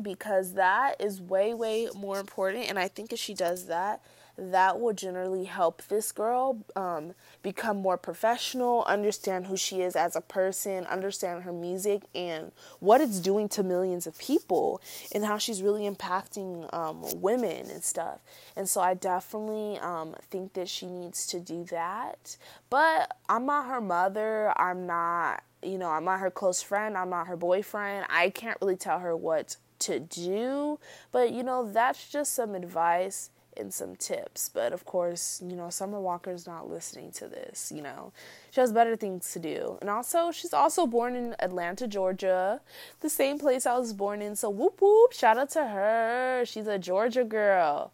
Because 0.00 0.54
that 0.54 1.00
is 1.00 1.20
way 1.20 1.52
way 1.52 1.88
more 1.94 2.18
important. 2.18 2.68
And 2.68 2.78
i 2.78 2.88
think 2.88 3.12
if 3.12 3.18
she 3.18 3.34
does 3.34 3.66
that 3.66 4.00
that 4.36 4.80
will 4.80 4.92
generally 4.92 5.44
help 5.44 5.82
this 5.88 6.10
girl 6.12 6.64
um, 6.74 7.14
become 7.42 7.76
more 7.76 7.96
professional, 7.96 8.82
understand 8.84 9.46
who 9.46 9.56
she 9.56 9.82
is 9.82 9.94
as 9.94 10.16
a 10.16 10.20
person, 10.20 10.86
understand 10.86 11.44
her 11.44 11.52
music 11.52 12.02
and 12.14 12.52
what 12.80 13.00
it's 13.00 13.20
doing 13.20 13.48
to 13.50 13.62
millions 13.62 14.06
of 14.06 14.18
people, 14.18 14.80
and 15.14 15.24
how 15.24 15.36
she's 15.36 15.62
really 15.62 15.88
impacting 15.88 16.72
um, 16.72 17.04
women 17.20 17.70
and 17.70 17.84
stuff. 17.84 18.20
And 18.56 18.68
so 18.68 18.80
I 18.80 18.94
definitely 18.94 19.78
um, 19.78 20.14
think 20.30 20.54
that 20.54 20.68
she 20.68 20.86
needs 20.86 21.26
to 21.28 21.40
do 21.40 21.64
that. 21.64 22.36
But 22.70 23.16
I'm 23.28 23.46
not 23.46 23.66
her 23.66 23.80
mother. 23.80 24.52
I'm 24.58 24.86
not, 24.86 25.42
you 25.62 25.78
know, 25.78 25.90
I'm 25.90 26.04
not 26.04 26.20
her 26.20 26.30
close 26.30 26.62
friend. 26.62 26.96
I'm 26.96 27.10
not 27.10 27.26
her 27.26 27.36
boyfriend. 27.36 28.06
I 28.08 28.30
can't 28.30 28.58
really 28.60 28.76
tell 28.76 29.00
her 29.00 29.14
what 29.14 29.56
to 29.80 30.00
do. 30.00 30.78
But, 31.10 31.32
you 31.32 31.42
know, 31.42 31.70
that's 31.70 32.08
just 32.08 32.34
some 32.34 32.54
advice 32.54 33.30
and 33.56 33.72
some 33.72 33.96
tips. 33.96 34.48
But 34.48 34.72
of 34.72 34.84
course, 34.84 35.42
you 35.44 35.56
know, 35.56 35.70
Summer 35.70 36.00
Walker's 36.00 36.46
not 36.46 36.68
listening 36.70 37.10
to 37.12 37.28
this, 37.28 37.72
you 37.74 37.82
know. 37.82 38.12
She 38.50 38.60
has 38.60 38.72
better 38.72 38.96
things 38.96 39.30
to 39.32 39.38
do. 39.38 39.78
And 39.80 39.90
also, 39.90 40.30
she's 40.30 40.52
also 40.52 40.86
born 40.86 41.14
in 41.16 41.34
Atlanta, 41.38 41.86
Georgia, 41.86 42.60
the 43.00 43.10
same 43.10 43.38
place 43.38 43.66
I 43.66 43.76
was 43.78 43.92
born 43.92 44.22
in. 44.22 44.36
So 44.36 44.50
whoop 44.50 44.80
whoop, 44.80 45.12
shout 45.12 45.38
out 45.38 45.50
to 45.50 45.66
her. 45.66 46.44
She's 46.46 46.66
a 46.66 46.78
Georgia 46.78 47.24
girl. 47.24 47.92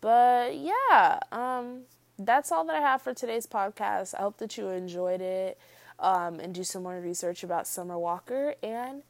But 0.00 0.56
yeah, 0.56 1.20
um 1.32 1.82
that's 2.18 2.50
all 2.50 2.64
that 2.64 2.74
I 2.76 2.80
have 2.80 3.02
for 3.02 3.14
today's 3.14 3.46
podcast. 3.46 4.14
I 4.14 4.22
hope 4.22 4.38
that 4.38 4.56
you 4.58 4.68
enjoyed 4.68 5.20
it. 5.20 5.58
Um, 6.00 6.38
and 6.38 6.54
do 6.54 6.62
some 6.62 6.84
more 6.84 7.00
research 7.00 7.42
about 7.42 7.66
Summer 7.66 7.98
Walker 7.98 8.54
and 8.62 9.02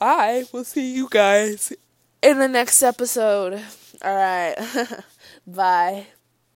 I 0.00 0.44
will 0.52 0.64
see 0.64 0.94
you 0.94 1.08
guys 1.10 1.72
in 2.24 2.38
the 2.38 2.48
next 2.48 2.82
episode. 2.82 3.62
All 4.02 4.14
right. 4.16 4.56
Bye. 5.46 6.06